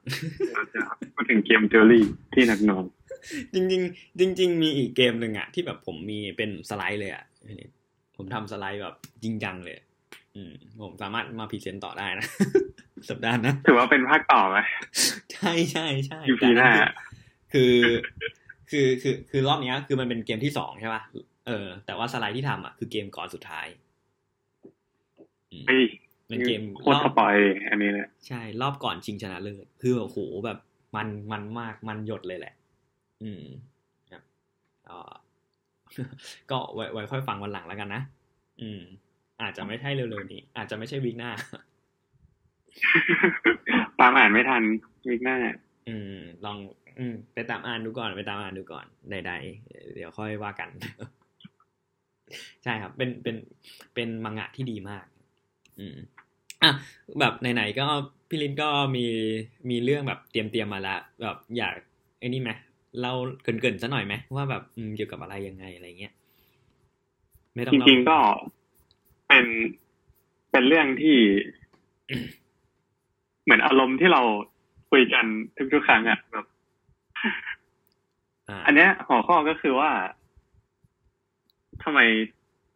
[0.54, 0.82] เราจะ
[1.14, 2.86] พูดถึงเกมเทอรี่ที่หนักหน่วง
[3.54, 7.24] จริงจริงๆจริง ๆ มีอีกเกมหนึ่งอะที่แบบผมมีเป็นสไลด์เลยอะ
[8.18, 9.78] ผมทำสไลด์แบบจริงจังเลย
[10.36, 12.28] อืม ผมสามารถมา present ต่อได้นะ
[13.10, 14.58] สัปดาห์หน้า ถือว่าเป็นภาคต่อไหม
[15.34, 16.70] ใช่ใช่ใช่ EP หน้า
[17.54, 17.74] คือ
[18.72, 21.02] คือคือคือรอบเนี้ยคือมันเป็นเกมที่สองใช่ป่ะ
[21.48, 23.68] เออ แต่ว่าสไลด์ที่ทำอะคือเกมก่อนสุดท้าย
[25.52, 25.84] อืมเฮ้ย
[26.28, 27.36] เป็นเกมโคตรรอสปอย
[27.70, 30.58] อันนี้เนี่ยใช่ รอบก่อนชิงชนะเลิศคือโอ้โหแบบ
[30.96, 32.54] มันมันมากมันหยดเลยแหละ
[33.24, 33.44] อืม
[34.12, 34.24] ครับ
[34.90, 34.98] ก็
[36.52, 38.02] ก็ไว้ไว้ค่อยฟังวันหลังแล้วกันนะ
[38.62, 38.82] อืม
[39.42, 41.32] อาจจะไม่ใช่เร็วๆนี้ อาจจะไม่ใช่วีคหน้า
[44.00, 44.64] ตามอ่านไม่ทัน
[45.10, 45.38] วิกหน้า
[45.88, 46.58] อืม ลอง
[47.00, 50.70] อืมไปตามอ่านดูก่อนไปตามอ่านดูก่อนใดๆเดี๋ยวค่อยว่ากัน
[52.64, 53.36] ใช่ครับ เป็นเป็น
[53.94, 55.06] เป็นมังงะที่ดีมาก
[55.80, 55.98] อืม
[56.64, 56.72] อะ
[57.20, 57.86] แบบไหนๆก็
[58.30, 59.06] พี่ลินก็มี
[59.70, 61.76] มีเรื่องแบบเตรียมเตรียมๆมาละแบบอยาก
[62.20, 62.52] ไอ้นี่ไหม
[63.02, 63.12] เรา
[63.44, 66.14] เกรินๆซะหน่อยไหมว่าแบบอืมเกี่ยวกับอะไรยังไงอะไรเงี้ย
[67.56, 68.18] ไม่ต้องจเล่าริงๆก็
[69.28, 69.46] เป็น
[70.52, 71.18] เป็นเรื่องที่
[73.44, 74.22] เหมือนอารมณ์ที่เรา
[74.92, 75.26] คุยกัน
[75.74, 76.46] ทุกๆครั้งอะแบบ
[77.24, 79.92] อ่าอันเนี้ยหัวข้อก็คือว่า
[81.84, 82.00] ทำไม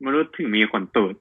[0.05, 1.15] มนุษย์ถึงมีขนตูด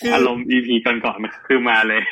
[0.00, 2.02] คืออารมณ์ EP ก่อนๆคือมาเลย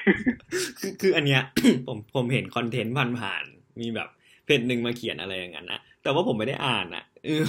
[0.81, 1.43] คือคืออันเนี้ย
[1.87, 4.09] ผมผมเห็นคอนเทนต์ผ่านๆมีแบบ
[4.45, 7.45] เพจหนึ่งมาเขียนอะไรอย่างนั้นนะแต่ว่าผมไม่ได้อ่านอะเออ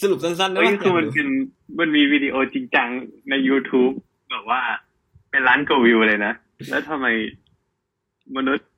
[0.00, 1.28] สรุปสั้นๆนะเฮ้ยว่าคือมันเป็น
[1.78, 2.88] มันมีวิดีโอจริงจัง
[3.30, 3.94] ใน YouTube
[4.30, 4.60] แบบว่า
[5.30, 6.32] เป็นล้านกว่าวิวเลยนะ
[6.70, 7.06] แล้วทำไม
[8.36, 8.68] มนุษย์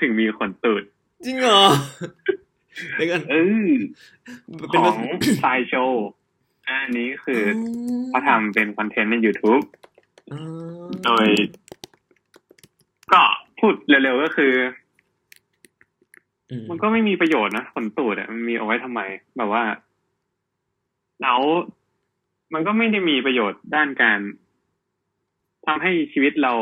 [0.00, 0.82] ถึงมีขนตูด
[1.24, 1.64] จริงเหรอ
[2.96, 3.34] เดี๋ยวกันเอ
[3.66, 3.70] อ
[4.56, 4.92] เป็นขภาอง
[5.24, 6.06] ษาไซโชว์
[6.66, 7.42] อันนี้คือ
[8.08, 9.64] เขาทำเป็นคอนเทนต์ใน YouTube
[10.32, 10.40] อ๋อ
[11.04, 11.28] โดย
[13.12, 13.22] ก็
[13.58, 14.52] พูดเร็วๆก็คือ
[16.50, 19.00] อืมมันก็ไม่มีประโยชน์นะขนตูดอะมันมีเอาไว้ทำไม
[19.38, 19.62] แบบว่า
[21.22, 21.40] แล้ว
[22.54, 24.18] มันก็ไม่ได้มีประโยชน์ด้านการ
[25.66, 26.52] ทำให้ชีวิตเรา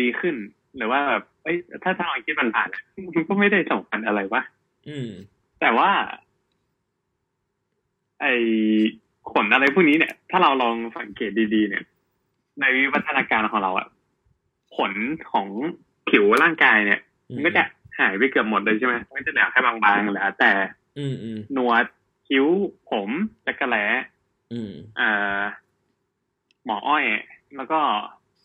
[0.00, 0.36] ดีขึ้น
[0.76, 2.82] หรือว่าแบบเอ้ยถ้าทางคิดมันผ่านอะ
[3.14, 4.42] มันก็ไม่ได้สำคัญอะไรวะ
[4.88, 5.10] อืม
[5.60, 5.90] แต่ว่า
[8.20, 8.26] ไอ
[9.32, 11.84] ขนอะไรพวกนี้เนี่ย ถ้าเราลองสังเกตดีๆเนี่ย
[12.60, 13.88] ในวิวัฒนาการของเราอะ
[14.76, 14.92] ขน
[15.32, 15.48] ของ
[16.08, 17.00] ผิวร่างกายเนี่ย
[17.34, 17.62] มันก็จะ
[17.98, 20.50] หายไปเกือบหมดเลยใช่ไหมมันก็จะเหลือแค่บางๆเหลือแต่
[20.98, 21.84] อืมอืมหนวด
[22.28, 22.46] คิ้ว
[22.90, 23.08] ผม
[23.46, 23.76] จักระแหล
[24.52, 25.08] อืมเอ่
[25.38, 25.40] อ
[26.64, 27.04] หมออ้อย
[27.56, 27.80] แล้วก็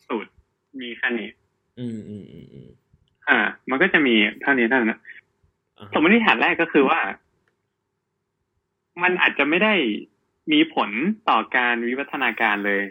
[0.06, 0.30] สูตร
[0.80, 1.30] มีแค่นี้
[1.78, 2.68] อืมอืมอืมอืม
[3.28, 3.38] อ่า
[3.70, 5.00] มันก็จะมีเท่านี้เท่านั้นนะ
[5.76, 7.00] อ่าสมมติฐานแรกก็คือว่า
[9.02, 9.74] มันอาจจะไม่ได้
[10.52, 10.90] มีผล
[11.28, 12.82] ต่อการวิวัฒนาการเลย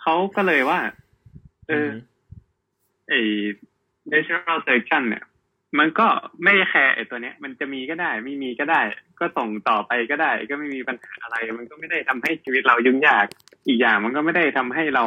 [0.00, 0.80] เขาก็เลยว่า
[1.68, 1.88] เออ
[3.08, 3.20] ไอ้
[4.10, 5.24] natural selection เนี่ย
[5.78, 6.06] มันก็
[6.42, 8.80] ไม่ได้แคร์ไอ้ตัวเนี้ย มันจะมีก็ได้ ไม่มีก็ได้
[9.20, 13.26] ก็ส่งต่อไปก็ได้ ก็ไม่มีปัญหาอะไร มันก็ไม่ได้ทำให้ชีวิตเรายุ่งยาก
[13.66, 15.04] อีกอย่างมันก็ไม่ได้ทำให้เรา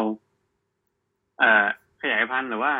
[1.39, 1.65] เอ่อ
[2.01, 2.73] ขยายพันธุ์หรือว่า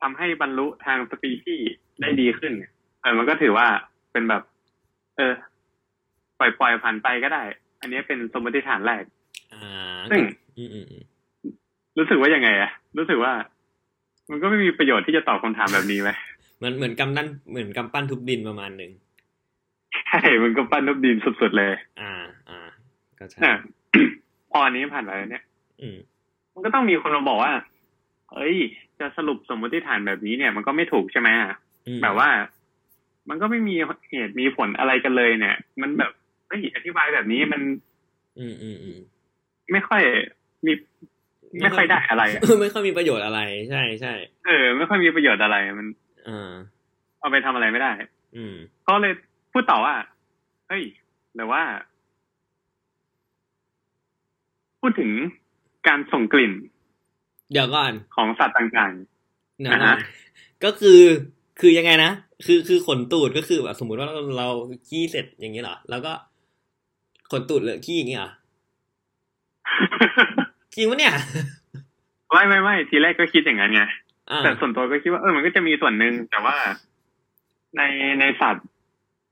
[0.00, 3.66] ทำให้บรรลุทางสปีชีส์ได้ดีขึ้นเนี่ยเออมันก็ถือว่า
[4.12, 4.42] เป็นแบบ
[5.16, 5.32] เออ
[6.38, 7.42] ปล่อยปล่อยผ่านไปก็ได้
[7.80, 9.02] อันนี้เป็นสมมติฐานแรก
[9.52, 10.20] อ่าซึ่ง
[10.58, 11.02] อืมอืมอืม
[11.98, 13.32] รู้สึกว่ายังไงอะรู้สึกว่า
[14.30, 16.10] มันก็ไม่มีประโยชน์ที่จะตอบคำถามแบบนี้ไหม
[16.62, 18.92] มันเหมือนกำนั่นเหมือนกำปั้นทุบดินประมาณหนึ่ง
[20.08, 22.12] ใช่มันก็ปั้นนบดินสุดๆเลย อ่า
[22.48, 22.60] อ่า
[23.18, 23.58] ก็ใช่อะ
[24.50, 25.44] พออันนี้ผ่านไปแล้วเนี่ย
[25.80, 25.96] อืม
[26.54, 27.52] มันก็ต้องมีคนมาบอกว่า
[28.32, 28.56] เอ้ย
[29.00, 31.52] จะสรุปสมมติฐานแบบนี้เนี่ย มันก็ไม่ถูกใช่ไหมอะ
[31.86, 32.28] อืมแบบว่า
[33.28, 33.74] มันก็ไม่มี
[34.10, 36.12] เหตุมีผลอะไรกันเลย เนี่ย มันแบบ
[36.48, 37.60] เฮ้ยอธิบายแบบนี้มัน
[38.38, 38.98] อืมอืมอืม
[39.72, 40.02] ไม่ค่อย
[40.66, 40.72] มี
[41.62, 43.40] ไม่ค่อยได้อะไรอะไม่ค่อยมีประโยชน์อะไร
[43.70, 44.12] ใช่ใช่
[44.46, 46.05] เออ ไม่ค่อยมีประโยชน์อะไรมันอ่า
[47.20, 47.92] เอาไปทำอะไรไม่ได้
[48.36, 48.54] อืม
[48.88, 49.12] ก็เลย
[49.52, 49.94] พูดต่อว่า
[50.68, 50.84] เฮ้ย
[51.36, 51.62] แต่ว่า
[54.80, 55.10] พูดถึง
[55.86, 56.52] การส่งกลิ่น
[57.52, 58.92] เดี๋ยวก่อน ของสัตว์ต่าง
[59.60, 59.96] เดี๋ยวก่ออ่านฮะ
[60.64, 61.00] ก็คือ
[61.60, 62.12] คือยังไงนะ
[62.46, 64.48] คือคือขนตูดก็คือแบบสมมุติว่าเราเรา
[64.88, 66.12] ขี้เสร็จอย่างนี้เหรอ แล้วก็
[67.30, 68.36] ขนตูดเหลือขี้อย่างนี้เหรอๆ
[70.74, 71.14] จริงปะเนี่ย
[72.32, 73.88] ไม่ไม่ไม่ทีแรกก็คิดอย่างนั้นไงอ่า
[74.44, 76.56] แต่ส่วนตัวก็คิดว่าเออมันก็จะมีส่วนหนึ่งแต่ว่า
[77.76, 77.82] ใน
[78.20, 78.66] ในสัตว์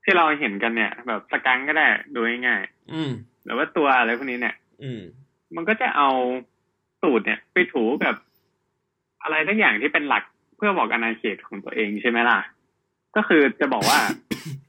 [0.03, 2.61] ที่เราเห็นกันเนี่ย แบบสกังก็ได้ดูง่าย
[2.93, 5.01] อืมๆหรือว่าตัวอะไรพวกนี้เนี่ย อืม
[5.55, 6.09] มันก็จะเอา
[7.03, 8.15] ตูดเนี่ย ไปถูกับ
[9.23, 10.23] อะไรทั้งอย่างที่เป็นหลัก
[10.57, 12.39] เพื่อบอกอาณาเขตของตัวเองใช่ไหมล่ะ
[13.15, 13.99] ก็คือจะบอกว่า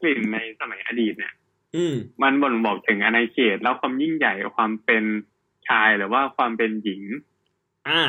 [0.01, 1.35] กลิ่นในสมัยอดีตเนี่ย
[1.77, 5.05] อืมมันบ่งบอกถึงอาณาเขตแล้วความยิ่งใหญ่ความเป็น
[5.69, 7.03] ชายหรือว่าความเป็นหญิง
[7.89, 8.03] อ่า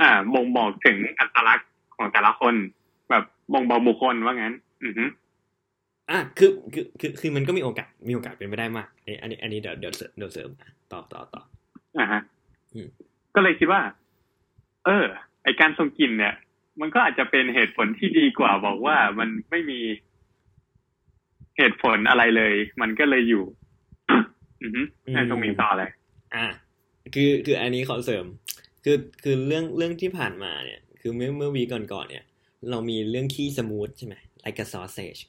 [0.00, 2.54] อ่าบ่งบอกถึงอัตลักษณ์ของแต่ละคน
[3.10, 5.04] แบบบ่งบอกบุคคลว่างั้น อือฮึ
[6.10, 11.42] อะคือคือคือคือมันก็มีโอกาสมีโอกาสเป็นไปได้มากอันนี้อันนี้อันนี้เดี๋ยวเดี๋ยวเสริมเดี๋ยวเสริมอะต่อต่อต่อ
[11.98, 12.20] อ่าฮะ
[12.74, 12.88] อืม
[13.34, 13.82] ก็เลยคิดว่า
[14.86, 15.04] เออ
[15.42, 16.34] ไอการทรงกลิ่นเนี่ย
[16.80, 19.80] มันก็อาจจะเป็นเหตุผลที่ดีกว่าบอกว่ามันไม่มี
[21.56, 23.44] เหตุผลอะไรเลย มันก็เลยอยู่
[24.62, 24.82] อือฮึ
[25.14, 25.90] ให้ตรงนี้ต่อเลย
[26.34, 26.46] อะ
[27.14, 28.24] คือคืออันนี้ขอเสริม
[28.88, 32.24] คือคือเรื่องเรื่องที่ผ่านมาเนี่ย คือเมื่อเมื่อวีก่อนก่อนๆเนี่ย
[32.70, 34.14] เรามีเรื่องขี้สมูทใช่ไหม
[34.44, 35.20] like a sausage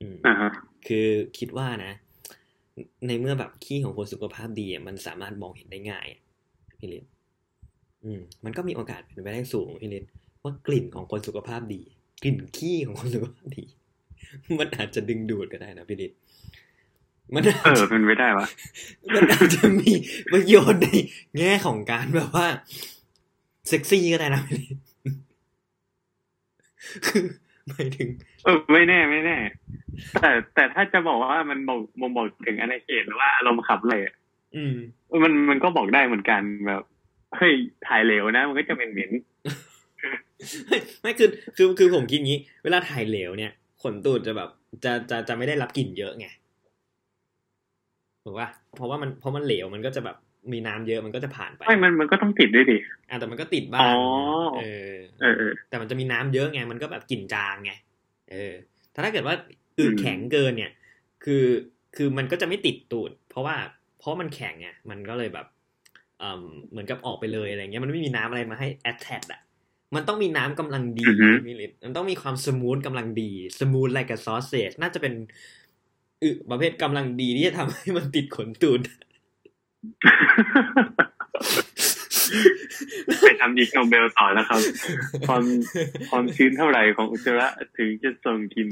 [0.00, 0.50] อืมอ่าฮะ
[0.86, 1.06] คือ
[1.38, 1.92] คิดว่านะ
[3.06, 6.20] ในเมื่อแบบขี้ของคนสุขภาพดีอะมันสามารถมองเห็นได้ง่ายอะ
[6.78, 7.04] พี่ลิน
[8.04, 10.04] อืม มันก็มีโอกาสเป็นไปได้สูงพี่ลิน
[10.42, 11.82] ว่ากลิ่นของคนสุขภาพดี
[12.22, 13.64] กลิ่นขี้ของคนสุขภาพดี
[14.58, 16.12] มันอาจจะดึงดูดก็ได้นะพี่ลิน
[17.32, 18.46] มันอาเอจอจะเป็นไปได้วะ
[19.14, 19.92] มันอาจจะมี
[20.32, 20.88] ประโยชน์ใน
[21.38, 22.46] แง่ของการแบบว่า
[23.68, 24.76] เซ็กซี่ก็ได้นะพี่ลิน
[27.06, 27.24] คือ
[27.68, 28.08] หมายถึง
[28.44, 29.36] เออไม่แน่ไม่แน่
[30.20, 34.14] แต่แต่ถ้าจะบอกว่ามันบอกบ่งบอกถึงอาณาเขตหรือว่าอารมณ์ขับเลยอะ
[34.56, 34.74] อืม
[35.24, 36.82] มันมันก็บอกได้เหมือนกันแบบ
[37.36, 37.52] เฮ้ย
[37.86, 39.10] ถ่ายเหลวนะ มันก็จะเป็นเหม็น
[40.66, 43.52] ไม่ไม่คือคือคือผมคิดงี้ เวลาถ่ายเหลวเนี่ย
[43.82, 44.48] ขนตูดจะแบบ
[44.84, 46.26] จะจะจะไม่ได้รับกลิ่นเยอะไง
[48.24, 50.16] ถูกป่ะเพราะว่ามันเพราะมันเหลวมันก็จะแบบ
[50.52, 52.76] มีน้ำเยอะมันก็จะผ่านไปไม่มันมันก็ต้องติดด้วยดิ
[53.08, 53.92] อะแต่มันก็ติดบ้างอ๋อ
[54.58, 57.72] เออเออเออ แต่มันจะมีน้ำเยอะไงมันก็แบบกลิ่นจางไง
[58.30, 58.52] เออ
[58.94, 59.34] ถ้าถ้าเกิดว่า
[59.78, 60.72] อืดอืมแข็งเกินเนี่ย
[61.24, 61.44] คือ
[61.96, 63.56] คือมันก็จะไม่ติดตูด เพราะว่า
[63.98, 65.46] เพราะมันแข็งไงมันก็เลยแบบ
[66.22, 69.40] อืมเหมือนกับออกไปเลยอะไรเงี้ยมันไม่มีน้ำอะไรมาให้แอ t แทอะ
[69.94, 75.14] มันต้องมีน้ำกำลังดีอือฮึมิลิตมันต้องมีความสมูทกำลังดีสมูท like a sausage น่าจะเป็น
[76.22, 78.80] อึประเภทกำลังดีที่จะทำให้มันติดขนตูด
[83.22, 84.60] ไปทำอีกโนเบลต่อแล้วครับ
[85.28, 85.42] ความ
[86.10, 88.68] ความชื้นเท่าไหร่ของอุจจาระถึงจะส่งกลิน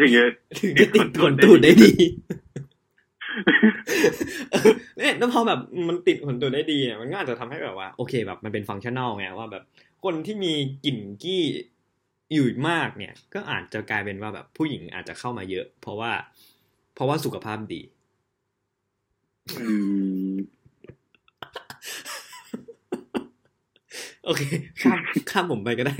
[0.00, 0.26] ถึงจะ
[0.60, 1.92] ถึงจะติดขนตูดได้ดี
[4.50, 9.62] เออเนี่ยแล้วพอแบบมันติดขนตูดได้ดีเนี่ยมันก็อาจจะทำให้แบบว่า โอเคแบบมันเป็นฟังชั่นแนลไงว่าแบบ
[10.04, 10.52] คนที่มี
[10.84, 11.42] กลิ่นกี้
[12.32, 16.12] อยู่มากเนี่ยก็อาจจะกลายเป็นว่าแบบผู้หญิงอาจจะเข้ามาเยอะ เพราะว่า
[16.94, 17.82] เพราะว่าสุขภาพดี
[19.60, 19.66] อื
[20.32, 20.34] ม
[24.24, 24.42] โอเค
[24.82, 24.98] ข้าม
[25.30, 25.96] ข้ามผมไปก็ได้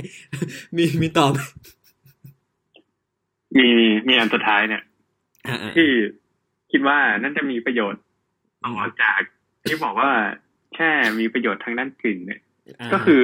[0.77, 1.39] มีมีตอบไหม
[3.57, 3.69] มี
[4.09, 4.83] มีอันสุดท้ายเนี่ย
[5.47, 5.89] อ่าที่
[6.73, 8.03] คิดว่านั่นจะมีประโยชน์
[8.65, 9.21] ต่อจาก
[9.69, 10.11] ที่บอกว่า
[10.75, 13.23] แค่มีประโยชน์ทางด้านกลิ่นเนี่ยาก็คือ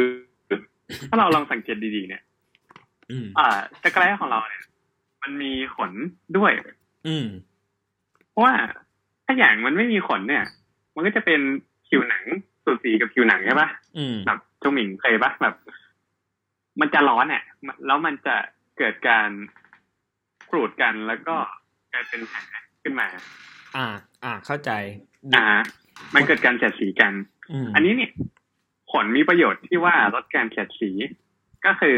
[1.09, 2.23] ถ้าเราลองสังเกตดีๆเนี่ย
[3.11, 4.65] อืมอ่าจักรแร้ของเราเนี่ย
[5.23, 5.93] มันมีขน
[6.37, 6.53] ด้วย
[7.07, 7.27] อืม
[8.31, 8.55] เพราะว่า
[9.25, 10.45] ถ้าอย่างมันไม่มีขนเนี่ย
[10.95, 11.41] มันก็จะเป็น
[11.89, 12.25] ผิวหนัง
[12.65, 15.55] สูสีกับผิวหนังใช่ปะอืมแบบจงหมิงเคยปะแบบ
[16.81, 18.37] มันจะร้อนอะมันแล้วมันจะ
[18.79, 19.29] เกิดการ
[20.51, 21.37] กรูดกันแล้วก็
[21.93, 22.39] กลายเป็นแผล
[22.83, 23.09] ขึ้นมา
[23.77, 23.87] อ่า
[24.25, 24.71] อ่า เข้าใจ
[25.35, 25.45] อ่า
[26.15, 27.13] มันเกิดการเสียดสีกัน
[27.65, 28.13] มอันนี้เนี่ย
[28.93, 30.91] ขนมีประโยชน์ที่ว่าลดการเสียดสี
[31.67, 31.97] ก็คือ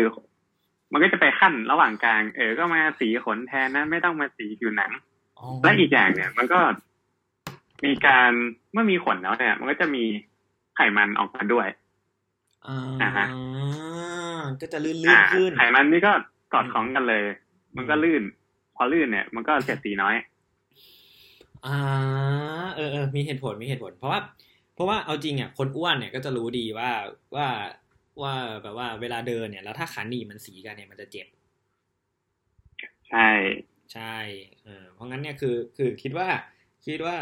[0.92, 4.92] มันก็จะไปขั้นระหว่างกลาง เออ ก็มาสีขนแทนนะไม่ต้องมาสีผิวหนัง
[5.38, 6.60] อ๋อและอีกอย่างเนี่ย มันก็
[7.84, 8.30] มีการ
[8.72, 10.04] เมื่อมีขนแล้วเนี่ย มันก็จะมี
[10.76, 11.68] ไขมันออกมาด้วย
[12.66, 13.26] อ่าอ่าฮะ
[14.60, 16.12] ก็จะลื่นอ่าๆขึ้นไขมันนี่ก็
[16.52, 17.22] สอดคล้องกันเลย
[17.76, 18.22] มันก็ลื่น
[18.76, 20.14] พอลื่นเนี่ย มันก็เสียดสีน้อย
[21.66, 21.76] อ่า
[22.76, 24.20] เออเออมีเหตุผลมีเหตุผล เพราะว่า
[24.74, 26.90] เพราะว่าเอาจริงอะคนอ้วนเนี่ยก็จะรู้ดีว่า
[27.34, 27.46] ว่า
[28.20, 31.26] ว่าแบบว่าเวลาเดินเนี่ยแล้วถ้าขาหนีบมันสีกันเนี่ยมันจะเจ็บ
[33.10, 33.28] ใช่
[33.92, 34.14] ใช่
[34.64, 36.28] เออเพราะงั้นเนี่ยคือคือคิดว่า
[36.86, 37.16] คิดว่า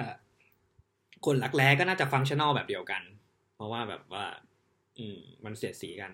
[1.27, 3.03] คนรักแร้ก็น่าจะฟังชั่นอลแบบเดียวกัน
[3.55, 4.27] เพราะว่าแบบว่า
[4.99, 6.13] อืม มันเสียดสีกัน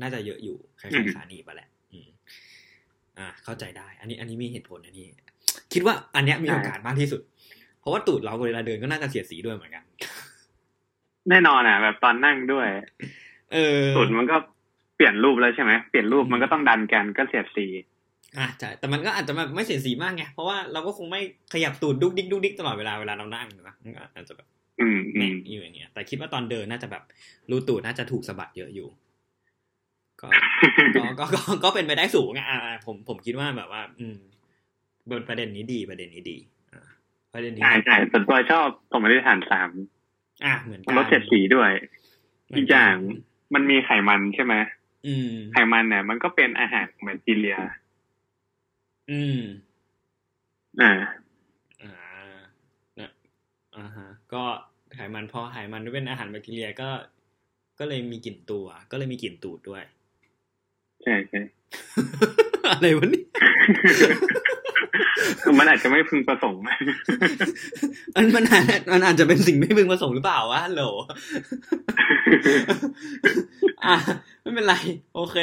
[0.00, 2.08] น่าจะเยอะอยู่คล้ายๆขาหนีบอะแหละ อืม
[3.18, 5.06] อ่า เข้าใจได้ อันนี้ อันนี้มีเหตุผลอันนี้
[5.72, 7.20] คิดว่าอันเนี้ยมีโอกาสมากที่สุด
[7.80, 9.84] เพราะว่าตูดเราเวลาเดินก็น่าจะเสียดสีด้วยเหมือนกัน
[11.30, 12.68] แน่นอนอะ แบบตอนนั่งด้วย
[13.52, 14.36] เออสุดมันก็
[14.96, 17.66] เปลี่ยนรูปแล้วใช่ไหมเปลี่ยนรูปมันก็ต้องดันกันก็เสียดสี
[18.38, 21.20] อะใช่แต่มันก็อาจจะแบบไม่เสียดสีมากไงเพราะว่าเราก็คงไม่
[21.52, 24.46] ขยับตูดดุกดิกดุกดิกตลอดเวลาเวลาเรานั่งนะมันก็อาจจะแบบ
[24.80, 27.02] อืมอืแหม่มอยู่อย่างเงี้ยแต่คิดว่าตอนเดินน่าจะแบบ
[27.50, 28.88] รูตูดน่าจะถูกสะบัดเยอะอยู่
[30.20, 30.28] ก็
[30.96, 34.16] ก็ก็ก็ก็เป็นไปได้สูงอะอะอะผมผมคิดว่าแบบว่า อืม
[35.10, 36.38] บนประเด็นนี้ดีประเด็นนี้ดี
[36.72, 36.80] อ่า
[37.32, 39.70] ประเด็นนี้ใช่ใช่ส่วนตัวชอบสมมติฐานสาม
[40.44, 41.70] อะเหมือนกัมันลดเสียดสีด้วย
[42.48, 42.94] เหมือีนกอย่าง
[43.54, 44.54] มันมีไขมันใช่ไหม
[45.06, 47.58] อืมไขมันเนี่ยมันก็เป็นอาหารของแบคทีเรีย
[49.10, 49.40] อืม
[50.80, 50.92] อ่า
[51.82, 51.92] อ่า
[53.00, 53.10] นะ
[53.76, 54.42] อ่าฮะ ก็
[54.94, 56.90] ไขมันพอไขมันเป็นอาหารแบคทีเรียก็
[57.78, 59.82] ก็เลยมีกลิ่นตัว ก็เลยมีกลิ่นตูดด้วย
[61.02, 61.40] ใช่ใช่
[62.70, 63.22] อะไรวะนี่
[65.58, 66.62] มันอาจจะไม่พึงประสงค์
[68.16, 70.82] มันมันอาจมันอาจจะเป็นสิ่งไม่พึงประสงค์หรือเปล่าวะฮัลโหล
[73.84, 73.94] อะ
[74.40, 74.74] ไม่เป็นไร
[75.14, 75.36] โอเค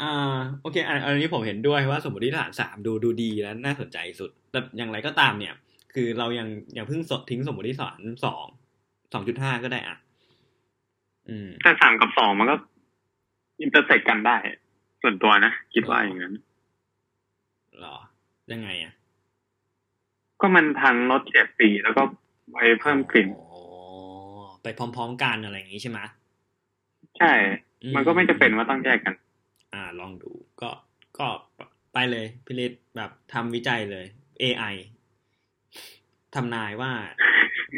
[0.00, 5.54] อ่าโอเคอันอันนี้ผมเห็นด้วยว่าสมมติฐานสามดูดูดีและน่าสนใจสุด แต่อย่างไรก็ตามเนี่ย
[5.94, 8.44] คือเราอย่าอย่าเพิ่งทิ้งสมมติฐานสอง
[9.12, 9.96] สองจุดห้าก็ได้อะ
[11.28, 12.56] อืมแต่สามกับสองมันก็
[13.60, 14.36] intersect กันได้
[15.02, 16.34] ส่วนตัวนะ คิดว่าอย่างนั้น
[17.80, 17.96] หรอ
[18.52, 18.92] ยังไงอะ
[20.40, 22.02] ก็มันทั้งลดเสียดสีแล้วก็
[22.52, 23.62] ไปเพิ่มกลิ่นอ๋อ
[24.62, 25.98] ไปพร้อมๆกันอะไรอย่างงี้ใช่ไหม
[27.18, 27.32] ใช่
[27.96, 29.14] มันก็ไม่จะเป็นว่าต้องแยกกัน
[29.72, 30.30] อ่า ลองดู
[30.60, 30.70] ก็
[31.18, 31.28] ก็
[31.92, 34.06] ไปเลยพิริศแบบทำวิจัยเลย
[34.42, 34.74] AI
[36.34, 36.92] ทำนายว่า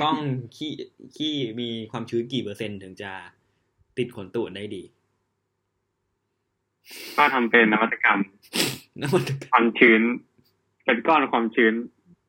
[0.02, 0.16] ต้อง
[0.56, 0.72] ขี้
[1.16, 3.12] ขี้มีความชื้นกี่เปอร์เซ็นต์ถึงจะ
[3.98, 4.82] ติดขนตูดได้ดี
[7.16, 8.20] ก็ทำเป็นนวัตกรรม
[9.02, 10.02] นวัตกรรมความชื้น
[10.84, 11.74] เป็นก้อนความชื้น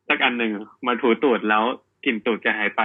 [0.09, 0.51] สักอันหนึ่ง
[0.87, 1.63] มาถูตูดแล้ว
[2.05, 2.81] กลิ่นตูดจะหายไป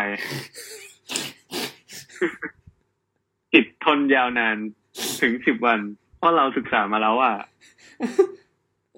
[3.54, 4.56] ติดทนยาวนาน
[5.20, 5.80] ถึงสิบวัน
[6.18, 7.32] เพราะเราศึกษามาแล้วว่า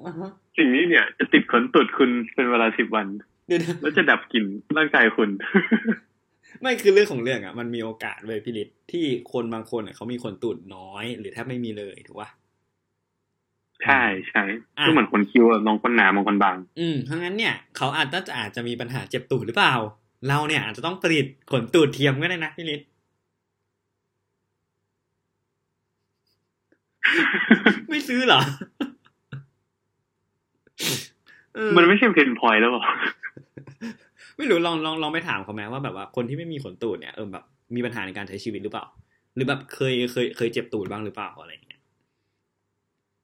[0.05, 3.07] อ่าฮะสิ่งนี้เนี่ย จะติดขนตูดคุณเป็นเวลาสิบวัน
[3.47, 4.45] เดี๋ยวนะแล้วจะดับกลิ่น
[4.77, 5.31] ร่างกายคุณ
[6.61, 12.29] ไม่คือเรื่องของเรื่องอะ มันมีโอกาสเลยพิริศที่คนบางคนอะเขามีขนตูดน้อย หรือแทบไม่มีเลยถูกป่ะ
[13.85, 14.43] ใช่ใช่
[14.79, 19.75] อะก็เหมือนคนคิวอะลงคนหนาบางคนบาง อืมเพราะงั้นเนี่ยเขาอาจจะอาจจะมีปัญหาเจ็บตูดหรือเปล่า
[20.29, 22.87] เราเนี่ยอาจจะต้องผลิตขนตูดเทียมก็ได้นะพี่ฤทธิ์
[27.91, 28.41] ไม่ซื้อเหรอ
[31.55, 32.85] เออมันไม่ใช่เพนพอยแล้วหรอ
[34.37, 38.87] ไม่รู้ลองลองลองไปถามเขาไหมว่าแบบว่าคนที่ไม่มีขนตูดเนี่ยเออแบบมีปัญหาในการใช้ชีวิตหรือเปล่า
[39.35, 41.53] หรือแบบเคยเคยเคยเจ็บตูดบ้างหรือเปล่าอะไร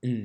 [0.02, 0.24] อย่างเงี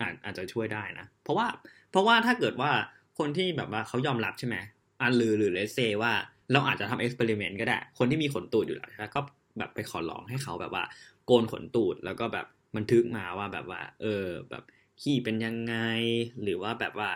[0.00, 1.46] อาจอาจจะช่วยได้นะ เพราะว่า
[1.90, 2.70] เพราะว่าถ้าเกิดว่า
[3.18, 4.56] คนที่แบบว่าเขายอมรับใช่ไหม
[5.00, 6.12] อ่าหรือหรือเลเซว่า
[6.52, 9.20] เราอาจจะทำเอ็กซ์เพร์เมนต์ก็ได้ คนที่มีขนตูดอยู่แล้วก็
[9.58, 10.84] แบบไปขอร้องให้เขาแบบว่า
[11.26, 12.46] โกนขนตูดแล้วก็แบบ
[12.76, 14.64] บันทึกมาว่าแบบว่า เออ แบบ
[15.00, 15.74] ขี้เป็นยังไง
[16.42, 17.10] หรือว่าแบบว่า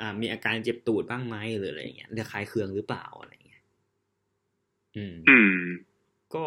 [0.00, 3.62] อ่ามีอาการเจ็บตูดบ้างไหมหรืออะไรอย่างเงี้ยระคายเคืองหรือเปล่าอะไรอย่างเงี้ย
[4.96, 5.56] อืม อืม
[6.34, 6.44] ก็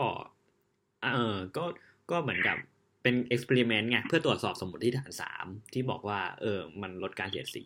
[1.04, 1.66] เออก็
[2.12, 2.58] ก็เหมือนกับ
[3.06, 7.64] เป็นเอ็กซ์เพร์เมนต์ไงเพื่อตรวจสอบสมมติฐานสามที่บอกว่า เออ มันลดการเสียดสี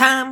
[0.00, 0.30] time